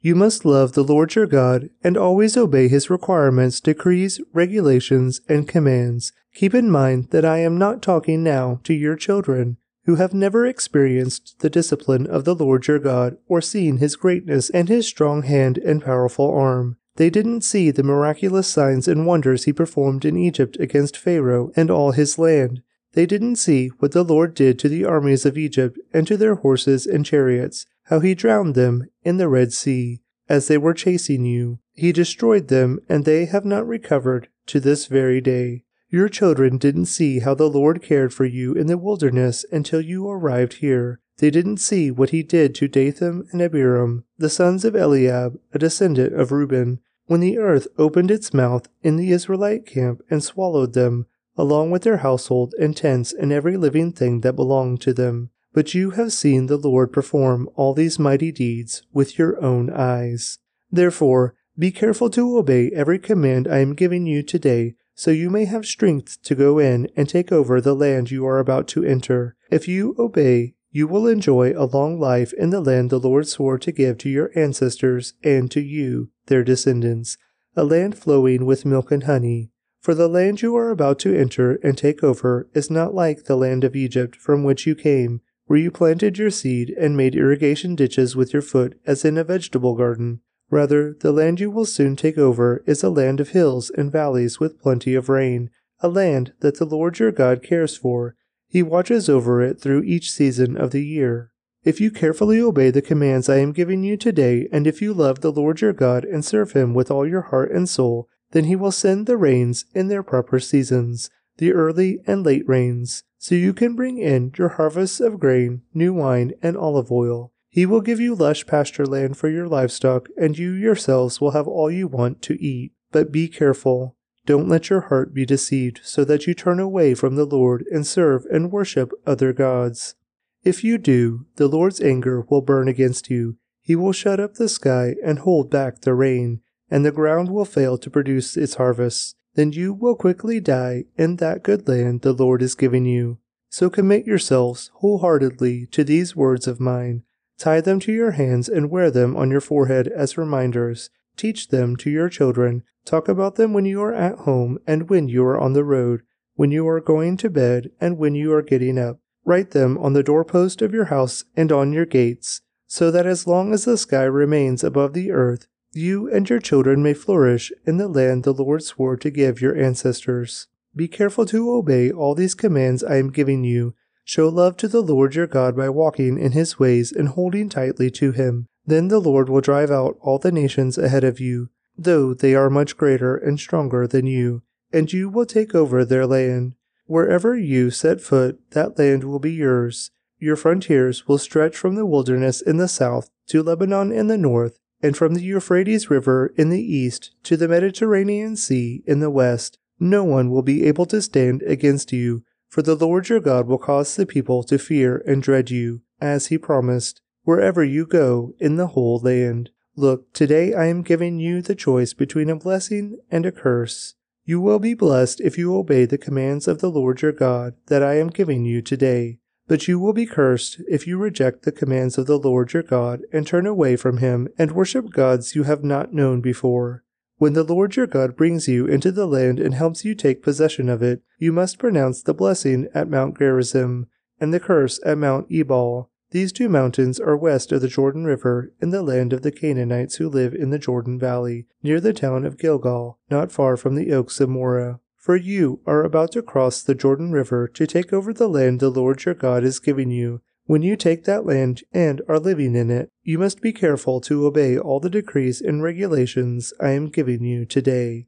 [0.05, 5.47] You must love the Lord your God and always obey his requirements, decrees, regulations, and
[5.47, 6.13] commands.
[6.35, 10.45] Keep in mind that I am not talking now to your children who have never
[10.45, 15.23] experienced the discipline of the Lord your God or seen his greatness and his strong
[15.23, 16.79] hand and powerful arm.
[16.97, 21.71] They didn't see the miraculous signs and wonders he performed in Egypt against Pharaoh and
[21.71, 22.63] all his land.
[22.95, 26.35] They didn't see what the Lord did to the armies of Egypt and to their
[26.35, 31.27] horses and chariots, how he drowned them in the Red Sea as they were chasing
[31.27, 31.59] you.
[31.75, 35.65] He destroyed them, and they have not recovered to this very day.
[35.91, 40.09] Your children didn't see how the Lord cared for you in the wilderness until you
[40.09, 41.01] arrived here.
[41.19, 45.59] They didn't see what he did to Dathan and Abiram, the sons of Eliab, a
[45.59, 50.73] descendant of Reuben, when the earth opened its mouth in the Israelite camp and swallowed
[50.73, 55.29] them, along with their household and tents and every living thing that belonged to them.
[55.55, 60.39] But you have seen the Lord perform all these mighty deeds with your own eyes.
[60.71, 65.45] Therefore, be careful to obey every command I am giving you today so you may
[65.45, 69.37] have strength to go in and take over the land you are about to enter.
[69.51, 73.59] If you obey, you will enjoy a long life in the land the Lord swore
[73.59, 77.19] to give to your ancestors and to you, their descendants,
[77.55, 79.51] a land flowing with milk and honey.
[79.81, 83.37] For the land you are about to enter and take over is not like the
[83.37, 85.21] land of Egypt from which you came,
[85.53, 89.23] where you planted your seed and made irrigation ditches with your foot as in a
[89.23, 90.19] vegetable garden.
[90.49, 94.41] Rather, the land you will soon take over is a land of hills and valleys
[94.41, 95.51] with plenty of rain,
[95.81, 98.17] a land that the Lord your God cares for.
[98.49, 101.33] He watches over it through each season of the year.
[101.65, 105.21] If you carefully obey the commands I am giving you today, and if you love
[105.21, 108.57] the Lord your God and serve him with all your heart and soul, then he
[108.57, 113.53] will send the rains in their proper seasons, the early and late rains, so you
[113.53, 117.33] can bring in your harvests of grain, new wine, and olive oil.
[117.49, 121.47] He will give you lush pasture land for your livestock, and you yourselves will have
[121.47, 122.73] all you want to eat.
[122.91, 123.95] But be careful.
[124.27, 127.87] Don't let your heart be deceived, so that you turn away from the Lord and
[127.87, 129.95] serve and worship other gods.
[130.43, 133.37] If you do, the Lord's anger will burn against you.
[133.61, 137.45] He will shut up the sky and hold back the rain, and the ground will
[137.45, 139.15] fail to produce its harvests.
[139.35, 143.19] Then you will quickly die in that good land the Lord is giving you.
[143.49, 147.05] So commit yourselves wholeheartedly to these words of mine
[147.43, 150.91] Tie them to your hands and wear them on your forehead as reminders.
[151.17, 152.63] Teach them to your children.
[152.85, 156.03] Talk about them when you are at home and when you are on the road,
[156.37, 159.01] when you are going to bed and when you are getting up.
[159.25, 163.27] Write them on the doorpost of your house and on your gates, so that as
[163.27, 167.77] long as the sky remains above the earth, you and your children may flourish in
[167.77, 170.49] the land the Lord swore to give your ancestors.
[170.75, 173.75] Be careful to obey all these commands I am giving you
[174.05, 177.91] Show love to the Lord your God by walking in his ways and holding tightly
[177.93, 178.49] to him.
[178.67, 182.51] Then the Lord will drive out all the nations ahead of you, though they are
[182.51, 184.43] much greater and stronger than you,
[184.73, 186.55] and you will take over their land.
[186.87, 189.91] Wherever you set foot, that land will be yours.
[190.19, 194.59] Your frontiers will stretch from the wilderness in the south to Lebanon in the north,
[194.83, 199.59] and from the Euphrates River in the east to the Mediterranean Sea in the west.
[199.79, 203.57] No one will be able to stand against you for the Lord your God will
[203.57, 208.57] cause the people to fear and dread you, as he promised, wherever you go in
[208.57, 209.49] the whole land.
[209.75, 213.95] Look, today I am giving you the choice between a blessing and a curse.
[214.27, 217.83] You will be blessed if you obey the commands of the Lord your God that
[217.83, 219.21] I am giving you today.
[219.49, 223.03] But you will be cursed if you reject the commands of the Lord your God
[223.13, 226.85] and turn away from him and worship gods you have not known before.
[227.19, 230.69] When the Lord your God brings you into the land and helps you take possession
[230.69, 233.87] of it, you must pronounce the blessing at Mount Gerizim
[234.21, 235.89] and the curse at Mount Ebal.
[236.11, 239.97] These two mountains are west of the Jordan River in the land of the Canaanites
[239.97, 243.93] who live in the Jordan Valley, near the town of Gilgal, not far from the
[243.93, 244.79] oaks of Moreh.
[245.03, 248.71] For you are about to cross the Jordan River to take over the land the
[248.71, 250.23] Lord your God is giving you.
[250.45, 254.25] When you take that land and are living in it, you must be careful to
[254.27, 258.07] obey all the decrees and regulations I am giving you today.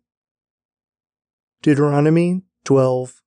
[1.63, 3.21] Deuteronomy 12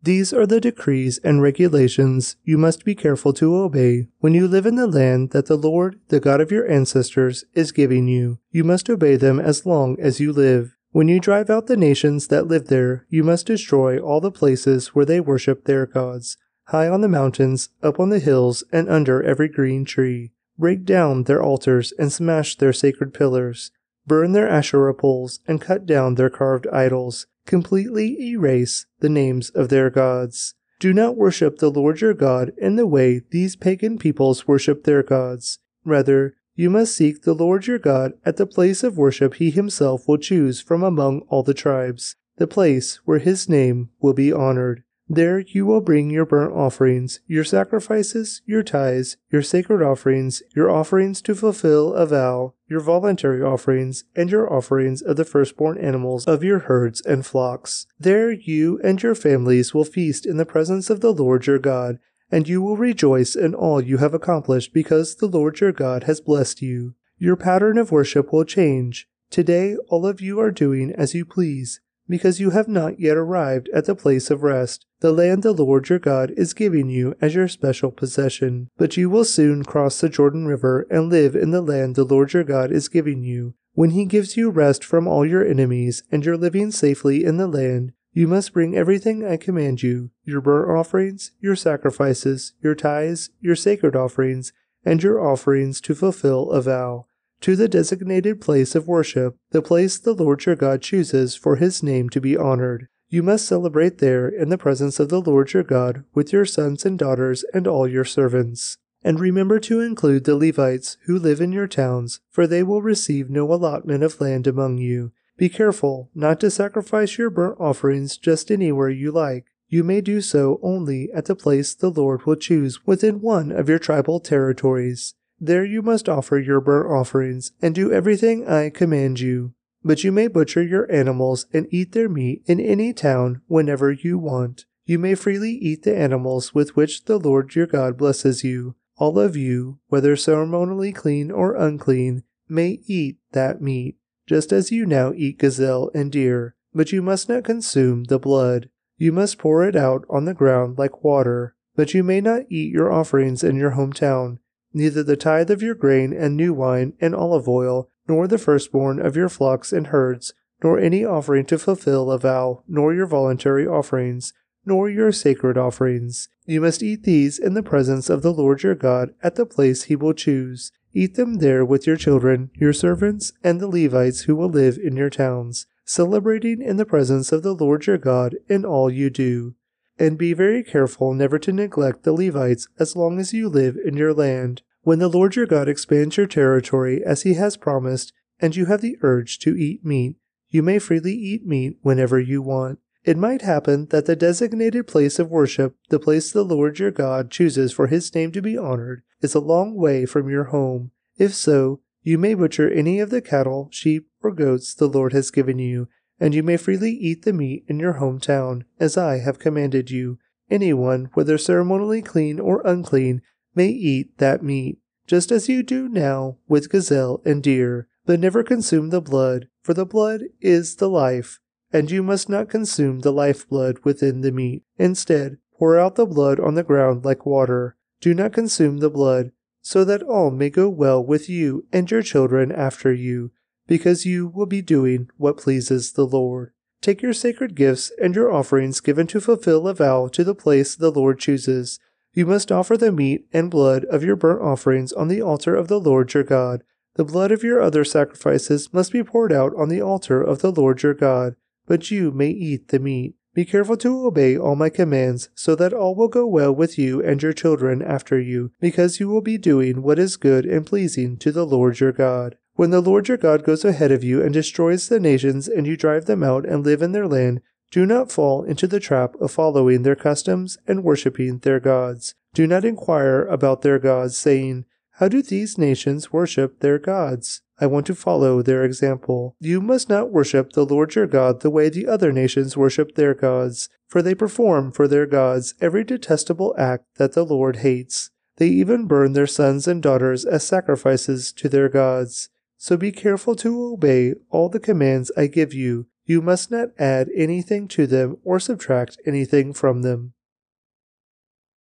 [0.00, 4.66] These are the decrees and regulations you must be careful to obey when you live
[4.66, 8.38] in the land that the Lord, the God of your ancestors, is giving you.
[8.52, 10.73] You must obey them as long as you live.
[10.94, 14.94] When you drive out the nations that live there, you must destroy all the places
[14.94, 19.20] where they worship their gods high on the mountains, up on the hills, and under
[19.20, 20.30] every green tree.
[20.56, 23.72] Break down their altars and smash their sacred pillars.
[24.06, 27.26] Burn their Asherah poles and cut down their carved idols.
[27.44, 30.54] Completely erase the names of their gods.
[30.78, 35.02] Do not worship the Lord your God in the way these pagan peoples worship their
[35.02, 35.58] gods.
[35.84, 40.06] Rather, you must seek the Lord your God at the place of worship he himself
[40.06, 44.82] will choose from among all the tribes, the place where his name will be honored.
[45.06, 50.70] There you will bring your burnt offerings, your sacrifices, your tithes, your sacred offerings, your
[50.70, 56.24] offerings to fulfill a vow, your voluntary offerings, and your offerings of the firstborn animals
[56.24, 57.86] of your herds and flocks.
[58.00, 61.98] There you and your families will feast in the presence of the Lord your God,
[62.34, 66.20] and you will rejoice in all you have accomplished because the Lord your God has
[66.20, 66.96] blessed you.
[67.16, 69.06] Your pattern of worship will change.
[69.30, 73.68] Today all of you are doing as you please because you have not yet arrived
[73.72, 77.36] at the place of rest, the land the Lord your God is giving you as
[77.36, 78.68] your special possession.
[78.76, 82.32] But you will soon cross the Jordan River and live in the land the Lord
[82.32, 83.54] your God is giving you.
[83.74, 87.46] When he gives you rest from all your enemies and you're living safely in the
[87.46, 93.28] land, you must bring everything I command you your burnt offerings, your sacrifices, your tithes,
[93.40, 94.52] your sacred offerings,
[94.84, 97.06] and your offerings to fulfill a vow
[97.44, 101.82] to the designated place of worship, the place the Lord your God chooses for his
[101.82, 102.88] name to be honored.
[103.10, 106.86] You must celebrate there in the presence of the Lord your God with your sons
[106.86, 108.78] and daughters and all your servants.
[109.02, 113.28] And remember to include the Levites who live in your towns, for they will receive
[113.28, 115.12] no allotment of land among you.
[115.36, 119.46] Be careful not to sacrifice your burnt offerings just anywhere you like.
[119.68, 123.68] You may do so only at the place the Lord will choose within one of
[123.68, 125.14] your tribal territories.
[125.40, 129.52] There you must offer your burnt offerings, and do everything I command you.
[129.82, 134.16] But you may butcher your animals and eat their meat in any town whenever you
[134.18, 134.64] want.
[134.86, 138.76] You may freely eat the animals with which the Lord your God blesses you.
[138.96, 144.86] All of you, whether ceremonially clean or unclean, may eat that meat, just as you
[144.86, 148.68] now eat gazelle and deer, but you must not consume the blood.
[148.96, 152.72] You must pour it out on the ground like water, but you may not eat
[152.72, 154.38] your offerings in your hometown
[154.74, 158.98] neither the tithe of your grain and new wine and olive oil, nor the firstborn
[158.98, 163.66] of your flocks and herds, nor any offering to fulfill a vow, nor your voluntary
[163.66, 164.34] offerings,
[164.66, 166.28] nor your sacred offerings.
[166.44, 169.84] You must eat these in the presence of the Lord your God at the place
[169.84, 170.72] he will choose.
[170.94, 174.96] Eat them there with your children, your servants, and the Levites who will live in
[174.96, 179.54] your towns, celebrating in the presence of the Lord your God in all you do
[179.98, 183.96] and be very careful never to neglect the Levites as long as you live in
[183.96, 184.62] your land.
[184.82, 188.80] When the Lord your God expands your territory as he has promised, and you have
[188.80, 190.16] the urge to eat meat,
[190.50, 192.80] you may freely eat meat whenever you want.
[193.04, 197.30] It might happen that the designated place of worship, the place the Lord your God
[197.30, 200.90] chooses for his name to be honored, is a long way from your home.
[201.18, 205.30] If so, you may butcher any of the cattle, sheep, or goats the Lord has
[205.30, 209.38] given you, and you may freely eat the meat in your hometown, as I have
[209.38, 210.18] commanded you.
[210.50, 213.20] Anyone, whether ceremonially clean or unclean,
[213.54, 218.42] may eat that meat, just as you do now with gazelle and deer, but never
[218.42, 221.38] consume the blood, for the blood is the life,
[221.74, 224.62] and you must not consume the lifeblood within the meat.
[224.78, 227.76] Instead, pour out the blood on the ground like water.
[228.00, 232.02] Do not consume the blood, so that all may go well with you and your
[232.02, 233.32] children after you
[233.66, 236.52] because you will be doing what pleases the Lord.
[236.80, 240.76] Take your sacred gifts and your offerings given to fulfill a vow to the place
[240.76, 241.80] the Lord chooses.
[242.12, 245.66] You must offer the meat and blood of your burnt offerings on the altar of
[245.68, 246.62] the Lord your God.
[246.94, 250.52] The blood of your other sacrifices must be poured out on the altar of the
[250.52, 251.34] Lord your God,
[251.66, 253.14] but you may eat the meat.
[253.34, 257.02] Be careful to obey all my commands, so that all will go well with you
[257.02, 261.16] and your children after you, because you will be doing what is good and pleasing
[261.16, 262.36] to the Lord your God.
[262.54, 265.76] When the Lord your God goes ahead of you and destroys the nations and you
[265.76, 267.40] drive them out and live in their land,
[267.72, 272.14] do not fall into the trap of following their customs and worshipping their gods.
[272.32, 277.42] Do not inquire about their gods, saying, How do these nations worship their gods?
[277.60, 279.36] I want to follow their example.
[279.38, 283.14] You must not worship the Lord your God the way the other nations worship their
[283.14, 288.10] gods, for they perform for their gods every detestable act that the Lord hates.
[288.36, 292.28] They even burn their sons and daughters as sacrifices to their gods.
[292.56, 295.86] So be careful to obey all the commands I give you.
[296.06, 300.14] You must not add anything to them or subtract anything from them.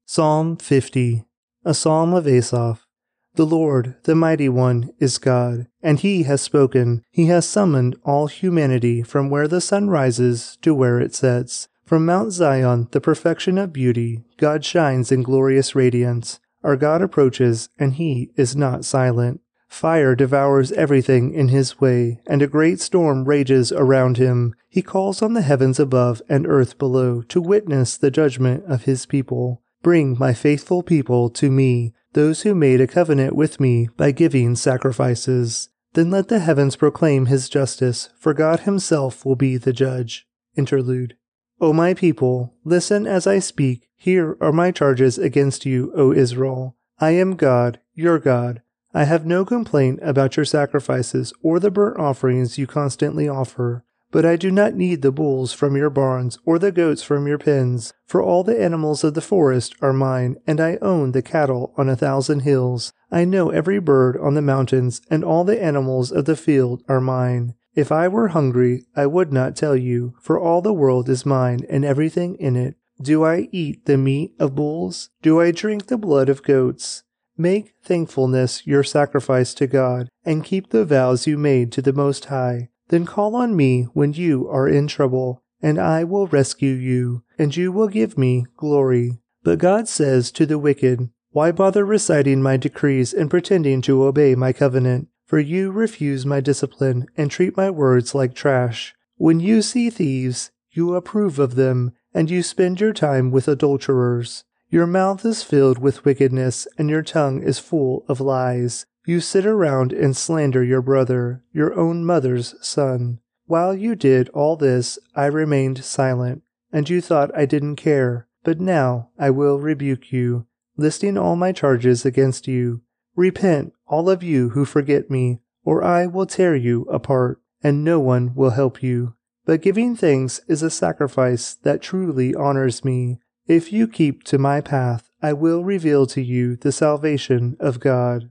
[0.07, 1.25] Psalm 50,
[1.65, 2.87] a psalm of Asaph.
[3.37, 7.03] The Lord, the Mighty One, is God, and He has spoken.
[7.11, 11.69] He has summoned all humanity from where the sun rises to where it sets.
[11.85, 16.41] From Mount Zion, the perfection of beauty, God shines in glorious radiance.
[16.63, 19.41] Our God approaches, and He is not silent.
[19.69, 24.55] Fire devours everything in His way, and a great storm rages around Him.
[24.69, 29.07] He calls on the heavens above and earth below to witness the judgment of His
[29.07, 29.63] people.
[29.83, 34.57] Bring my faithful people to me those who made a covenant with me by giving
[34.57, 35.69] sacrifices.
[35.95, 40.27] Then let the heavens proclaim his justice, for God himself will be the judge.
[40.57, 41.17] Interlude.
[41.61, 43.89] O my people, listen as I speak.
[43.97, 46.77] Here are my charges against you, O Israel.
[46.99, 48.63] I am God, your God.
[48.95, 53.85] I have no complaint about your sacrifices or the burnt offerings you constantly offer.
[54.13, 57.39] But I do not need the bulls from your barns or the goats from your
[57.39, 61.73] pens, for all the animals of the forest are mine, and I own the cattle
[61.77, 62.93] on a thousand hills.
[63.13, 67.01] I know every bird on the mountains, and all the animals of the field are
[67.01, 67.55] mine.
[67.77, 71.61] If I were hungry, I would not tell you, for all the world is mine,
[71.69, 72.75] and everything in it.
[73.01, 75.11] Do I eat the meat of bulls?
[75.23, 77.05] Do I drink the blood of goats?
[77.39, 82.25] Make thankfulness your sacrifice to God, and keep the vows you made to the Most
[82.27, 82.70] High.
[82.91, 87.57] Then call on me when you are in trouble, and I will rescue you, and
[87.57, 89.21] you will give me glory.
[89.45, 94.35] But God says to the wicked, Why bother reciting my decrees and pretending to obey
[94.35, 95.09] my covenant?
[95.25, 98.95] For you refuse my discipline and treat my words like trash.
[99.17, 104.43] When you see thieves, you approve of them, and you spend your time with adulterers.
[104.69, 108.87] Your mouth is filled with wickedness, and your tongue is full of lies.
[109.05, 113.21] You sit around and slander your brother, your own mother's son.
[113.47, 118.29] While you did all this, I remained silent, and you thought I didn't care.
[118.45, 120.47] But now I will rebuke you,
[120.77, 122.83] listing all my charges against you.
[123.17, 128.01] Repent, all of you who forget me, or I will tear you apart, and no
[128.01, 129.15] one will help you.
[129.45, 133.19] But giving thanks is a sacrifice that truly honors me.
[133.47, 138.31] If you keep to my path, I will reveal to you the salvation of God.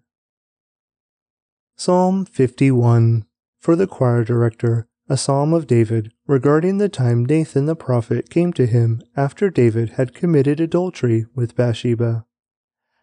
[1.80, 3.24] Psalm 51
[3.58, 8.52] For the choir director, a psalm of David regarding the time Nathan the prophet came
[8.52, 12.26] to him after David had committed adultery with Bathsheba.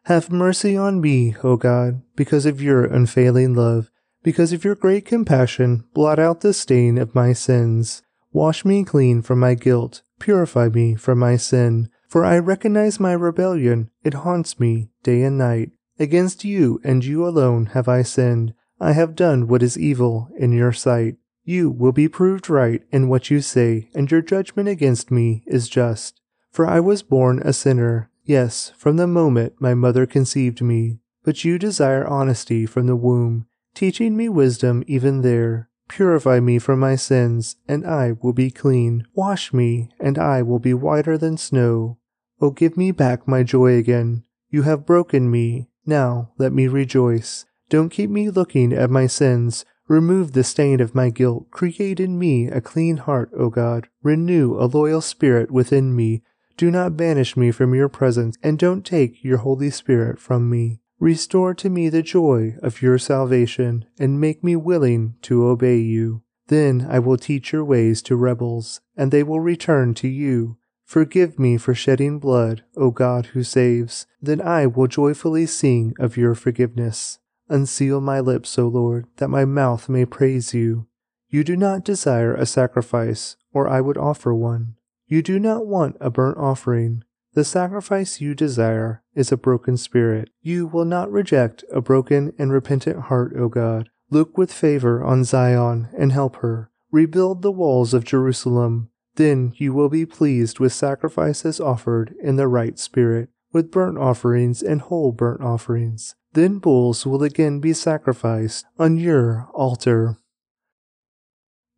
[0.05, 3.91] Have mercy on me, O God, because of your unfailing love,
[4.23, 8.03] because of your great compassion, blot out the stain of my sins.
[8.31, 13.15] Wash me clean from my guilt, purify me from my sin, for I recognize my
[13.15, 15.71] rebellion, it haunts me day and night.
[15.99, 20.53] Against you and you alone have I sinned I have done what is evil in
[20.53, 21.17] your sight.
[21.45, 25.69] You will be proved right in what you say, and your judgment against me is
[25.69, 26.21] just.
[26.51, 30.99] For I was born a sinner, yes, from the moment my mother conceived me.
[31.23, 35.69] But you desire honesty from the womb, teaching me wisdom even there.
[35.89, 39.07] Purify me from my sins, and I will be clean.
[39.15, 41.99] Wash me, and I will be whiter than snow.
[42.41, 44.25] O give me back my joy again.
[44.51, 45.69] You have broken me.
[45.85, 47.47] Now let me rejoice.
[47.69, 49.65] Don't keep me looking at my sins.
[49.89, 51.51] Remove the stain of my guilt.
[51.51, 53.89] Create in me a clean heart, O God.
[54.03, 56.23] Renew a loyal spirit within me.
[56.57, 60.81] Do not banish me from your presence, and don't take your Holy Spirit from me.
[60.99, 66.23] Restore to me the joy of your salvation, and make me willing to obey you.
[66.49, 70.57] Then I will teach your ways to rebels, and they will return to you.
[70.85, 74.07] Forgive me for shedding blood, O God who saves.
[74.23, 77.19] Then I will joyfully sing of your forgiveness.
[77.49, 80.87] Unseal my lips, O Lord, that my mouth may praise you.
[81.29, 84.77] You do not desire a sacrifice, or I would offer one.
[85.07, 87.05] You do not want a burnt offering.
[87.35, 90.31] The sacrifice you desire is a broken spirit.
[90.41, 93.91] You will not reject a broken and repentant heart, O God.
[94.11, 96.71] Look with favor on Zion and help her.
[96.91, 98.91] Rebuild the walls of Jerusalem.
[99.17, 104.63] Then you will be pleased with sacrifices offered in the right spirit, with burnt offerings
[104.63, 106.15] and whole burnt offerings.
[106.37, 110.19] Then bulls will again be sacrificed on your altar.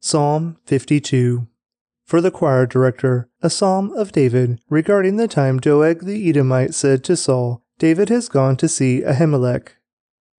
[0.00, 1.46] Psalm 52
[2.04, 7.04] For the choir director, a psalm of David regarding the time Doeg the Edomite said
[7.04, 9.74] to Saul, David has gone to see Ahimelech.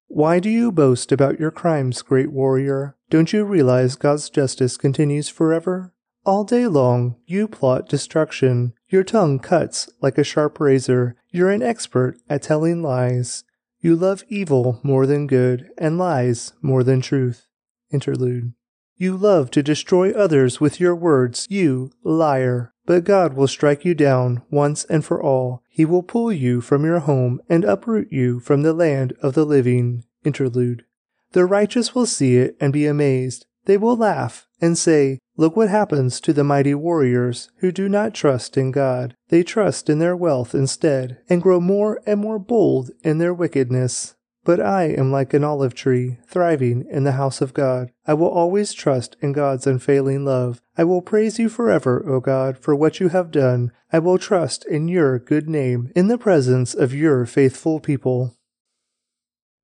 [0.09, 2.97] Why do you boast about your crimes, great warrior?
[3.11, 5.95] Don't you realize God's justice continues forever?
[6.27, 8.73] All day long you plot destruction.
[8.89, 11.15] Your tongue cuts like a sharp razor.
[11.31, 13.45] You're an expert at telling lies.
[13.81, 17.47] You love evil more than good, and lies more than truth.
[17.91, 18.55] Interlude.
[18.97, 22.75] You love to destroy others with your words, you liar.
[22.85, 25.63] But God will strike you down once and for all.
[25.69, 29.45] He will pull you from your home and uproot you from the land of the
[29.45, 30.05] living.
[30.25, 30.85] Interlude.
[31.33, 33.47] The righteous will see it and be amazed.
[33.67, 38.13] They will laugh and say, Look what happens to the mighty warriors who do not
[38.13, 39.15] trust in God.
[39.29, 44.17] They trust in their wealth instead, and grow more and more bold in their wickedness.
[44.45, 47.93] But I am like an olive tree, thriving in the house of God.
[48.05, 50.61] I will always trust in God's unfailing love.
[50.77, 53.71] I will praise you forever, O God, for what you have done.
[53.93, 58.35] I will trust in your good name, in the presence of your faithful people.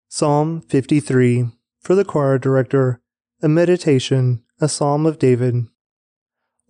[0.09, 1.47] Psalm 53
[1.81, 3.01] For the choir director,
[3.43, 5.67] a meditation, a psalm of David.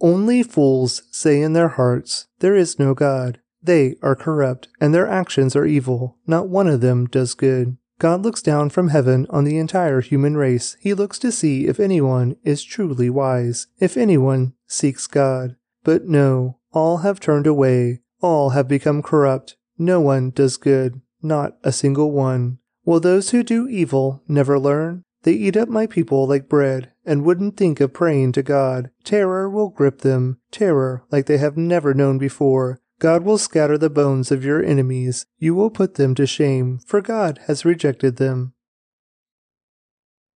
[0.00, 3.40] Only fools say in their hearts, There is no God.
[3.62, 6.18] They are corrupt, and their actions are evil.
[6.26, 7.78] Not one of them does good.
[8.00, 10.76] God looks down from heaven on the entire human race.
[10.80, 15.54] He looks to see if anyone is truly wise, if anyone seeks God.
[15.84, 19.56] But no, all have turned away, all have become corrupt.
[19.78, 22.58] No one does good, not a single one.
[22.84, 25.04] Will those who do evil never learn?
[25.22, 28.90] They eat up my people like bread, and wouldn't think of praying to God.
[29.04, 32.80] Terror will grip them, terror like they have never known before.
[32.98, 35.26] God will scatter the bones of your enemies.
[35.38, 38.54] You will put them to shame, for God has rejected them.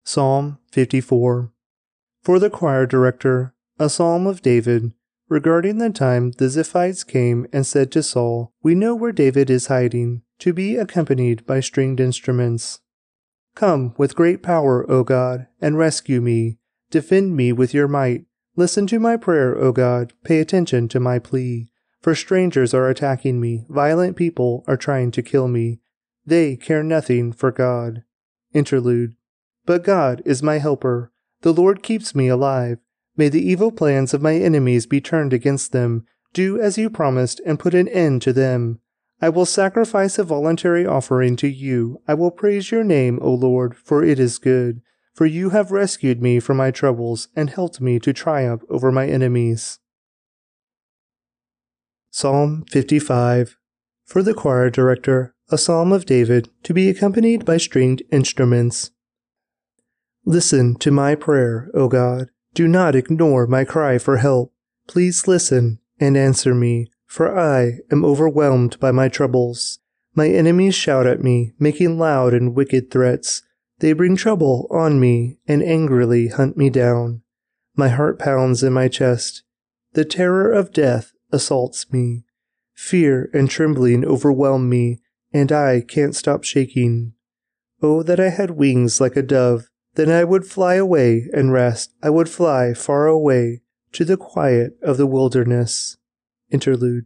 [0.03, 1.52] Psalm 54
[2.23, 4.94] For the choir director, a psalm of David,
[5.30, 9.68] regarding the time the Ziphites came and said to Saul, We know where David is
[9.68, 12.80] hiding, to be accompanied by stringed instruments.
[13.57, 16.59] Come with great power, O God, and rescue me.
[16.91, 18.25] Defend me with your might.
[18.55, 20.13] Listen to my prayer, O God.
[20.23, 21.71] Pay attention to my plea.
[21.99, 25.79] For strangers are attacking me, violent people are trying to kill me.
[26.23, 28.03] They care nothing for God.
[28.53, 29.15] Interlude.
[29.65, 31.11] But God is my helper.
[31.41, 32.77] The Lord keeps me alive.
[33.15, 36.05] May the evil plans of my enemies be turned against them.
[36.31, 38.81] Do as you promised and put an end to them.
[39.22, 42.02] I will sacrifice a voluntary offering to you.
[42.07, 44.81] I will praise your name, O Lord, for it is good.
[45.14, 49.07] For you have rescued me from my troubles and helped me to triumph over my
[49.07, 49.80] enemies.
[52.11, 53.57] Psalm 55
[54.06, 58.91] For the choir director, a psalm of David, to be accompanied by stringed instruments.
[60.26, 62.30] Listen to my prayer, O God.
[62.53, 64.53] Do not ignore my cry for help.
[64.88, 69.79] Please listen and answer me, for I am overwhelmed by my troubles.
[70.13, 73.41] My enemies shout at me, making loud and wicked threats.
[73.79, 77.21] They bring trouble on me and angrily hunt me down.
[77.75, 79.43] My heart pounds in my chest.
[79.93, 82.25] The terror of death assaults me.
[82.73, 84.99] Fear and trembling overwhelm me,
[85.31, 87.13] and I can't stop shaking.
[87.81, 91.93] Oh, that I had wings like a dove, then I would fly away and rest.
[92.01, 93.61] I would fly far away
[93.93, 95.97] to the quiet of the wilderness.
[96.49, 97.06] Interlude.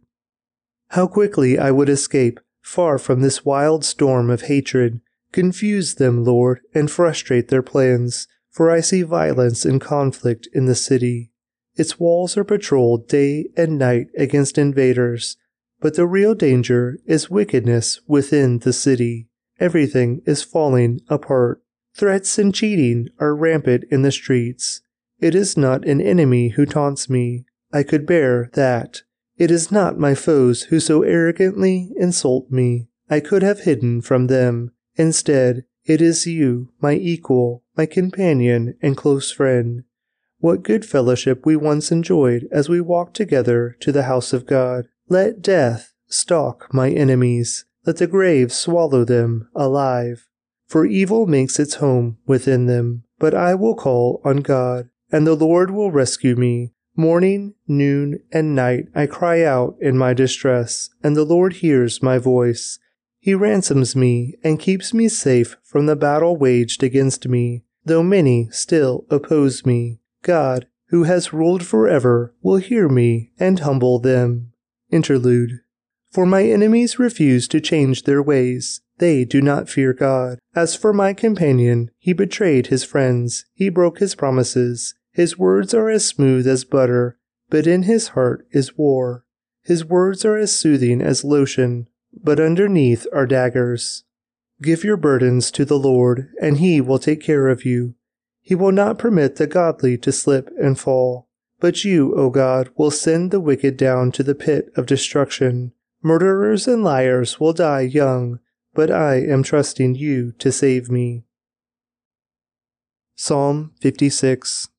[0.88, 5.00] How quickly I would escape, far from this wild storm of hatred.
[5.32, 10.74] Confuse them, Lord, and frustrate their plans, for I see violence and conflict in the
[10.74, 11.32] city.
[11.74, 15.38] Its walls are patrolled day and night against invaders,
[15.80, 19.28] but the real danger is wickedness within the city.
[19.58, 21.62] Everything is falling apart.
[21.94, 24.82] Threats and cheating are rampant in the streets.
[25.18, 27.46] It is not an enemy who taunts me.
[27.72, 29.02] I could bear that.
[29.38, 32.88] It is not my foes who so arrogantly insult me.
[33.08, 34.72] I could have hidden from them.
[34.96, 39.84] Instead, it is you, my equal, my companion, and close friend.
[40.38, 44.88] What good fellowship we once enjoyed as we walked together to the house of God.
[45.08, 47.64] Let death stalk my enemies.
[47.86, 50.28] Let the grave swallow them alive.
[50.66, 53.04] For evil makes its home within them.
[53.18, 56.72] But I will call on God, and the Lord will rescue me.
[56.94, 62.18] Morning, noon, and night I cry out in my distress, and the Lord hears my
[62.18, 62.78] voice.
[63.18, 68.48] He ransoms me and keeps me safe from the battle waged against me, though many
[68.50, 70.00] still oppose me.
[70.22, 74.52] God, who has ruled forever, will hear me and humble them.
[74.90, 75.60] Interlude.
[76.10, 78.82] For my enemies refuse to change their ways.
[78.98, 80.38] They do not fear God.
[80.54, 83.46] As for my companion, he betrayed his friends.
[83.54, 84.94] He broke his promises.
[85.12, 87.18] His words are as smooth as butter,
[87.50, 89.24] but in his heart is war.
[89.62, 94.04] His words are as soothing as lotion, but underneath are daggers.
[94.62, 97.94] Give your burdens to the Lord, and he will take care of you.
[98.40, 101.28] He will not permit the godly to slip and fall,
[101.60, 105.72] But you, O God, will send the wicked down to the pit of destruction.
[106.02, 108.40] Murderers and liars will die young,
[108.74, 111.22] but I am trusting you to save me.
[113.14, 114.70] Psalm 56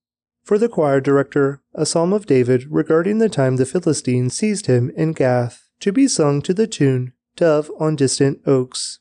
[0.44, 4.92] For the choir director, a psalm of David regarding the time the Philistines seized him
[4.98, 9.00] in Gath, to be sung to the tune Dove on Distant Oaks.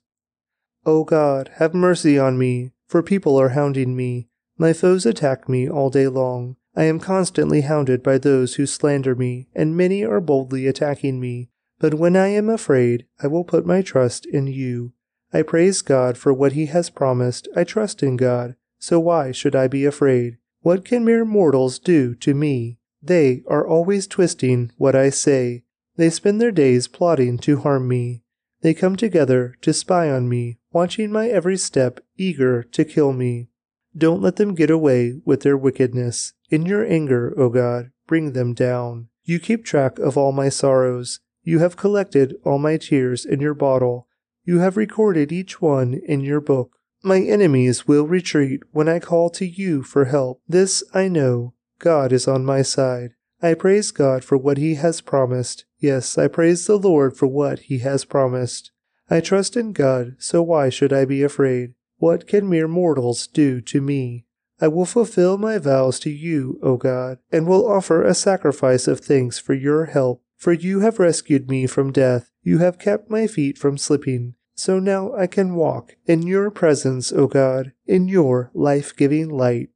[0.86, 4.28] O God, have mercy on me, for people are hounding me.
[4.56, 6.56] My foes attack me all day long.
[6.77, 11.51] I am constantly hounded by those who slander me, and many are boldly attacking me.
[11.78, 14.93] But when I am afraid, I will put my trust in you.
[15.32, 17.48] I praise God for what he has promised.
[17.56, 20.39] I trust in God, so why should I be afraid?
[20.62, 22.78] What can mere mortals do to me?
[23.02, 25.64] They are always twisting what I say.
[25.97, 28.22] They spend their days plotting to harm me.
[28.62, 33.48] They come together to spy on me, watching my every step, eager to kill me.
[33.97, 36.32] Don't let them get away with their wickedness.
[36.48, 39.09] In your anger, O God, bring them down.
[39.24, 41.18] You keep track of all my sorrows.
[41.43, 44.06] You have collected all my tears in your bottle.
[44.44, 46.76] You have recorded each one in your book.
[47.04, 50.40] My enemies will retreat when I call to you for help.
[50.48, 51.54] This I know.
[51.80, 53.14] God is on my side.
[53.42, 55.64] I praise God for what he has promised.
[55.80, 58.70] Yes, I praise the Lord for what he has promised.
[59.10, 61.74] I trust in God, so why should I be afraid?
[61.98, 64.26] What can mere mortals do to me?
[64.60, 69.00] I will fulfill my vows to you, O God, and will offer a sacrifice of
[69.00, 70.22] thanks for your help.
[70.36, 74.34] For you have rescued me from death, you have kept my feet from slipping.
[74.54, 79.70] So now I can walk in your presence, O God, in your life giving light.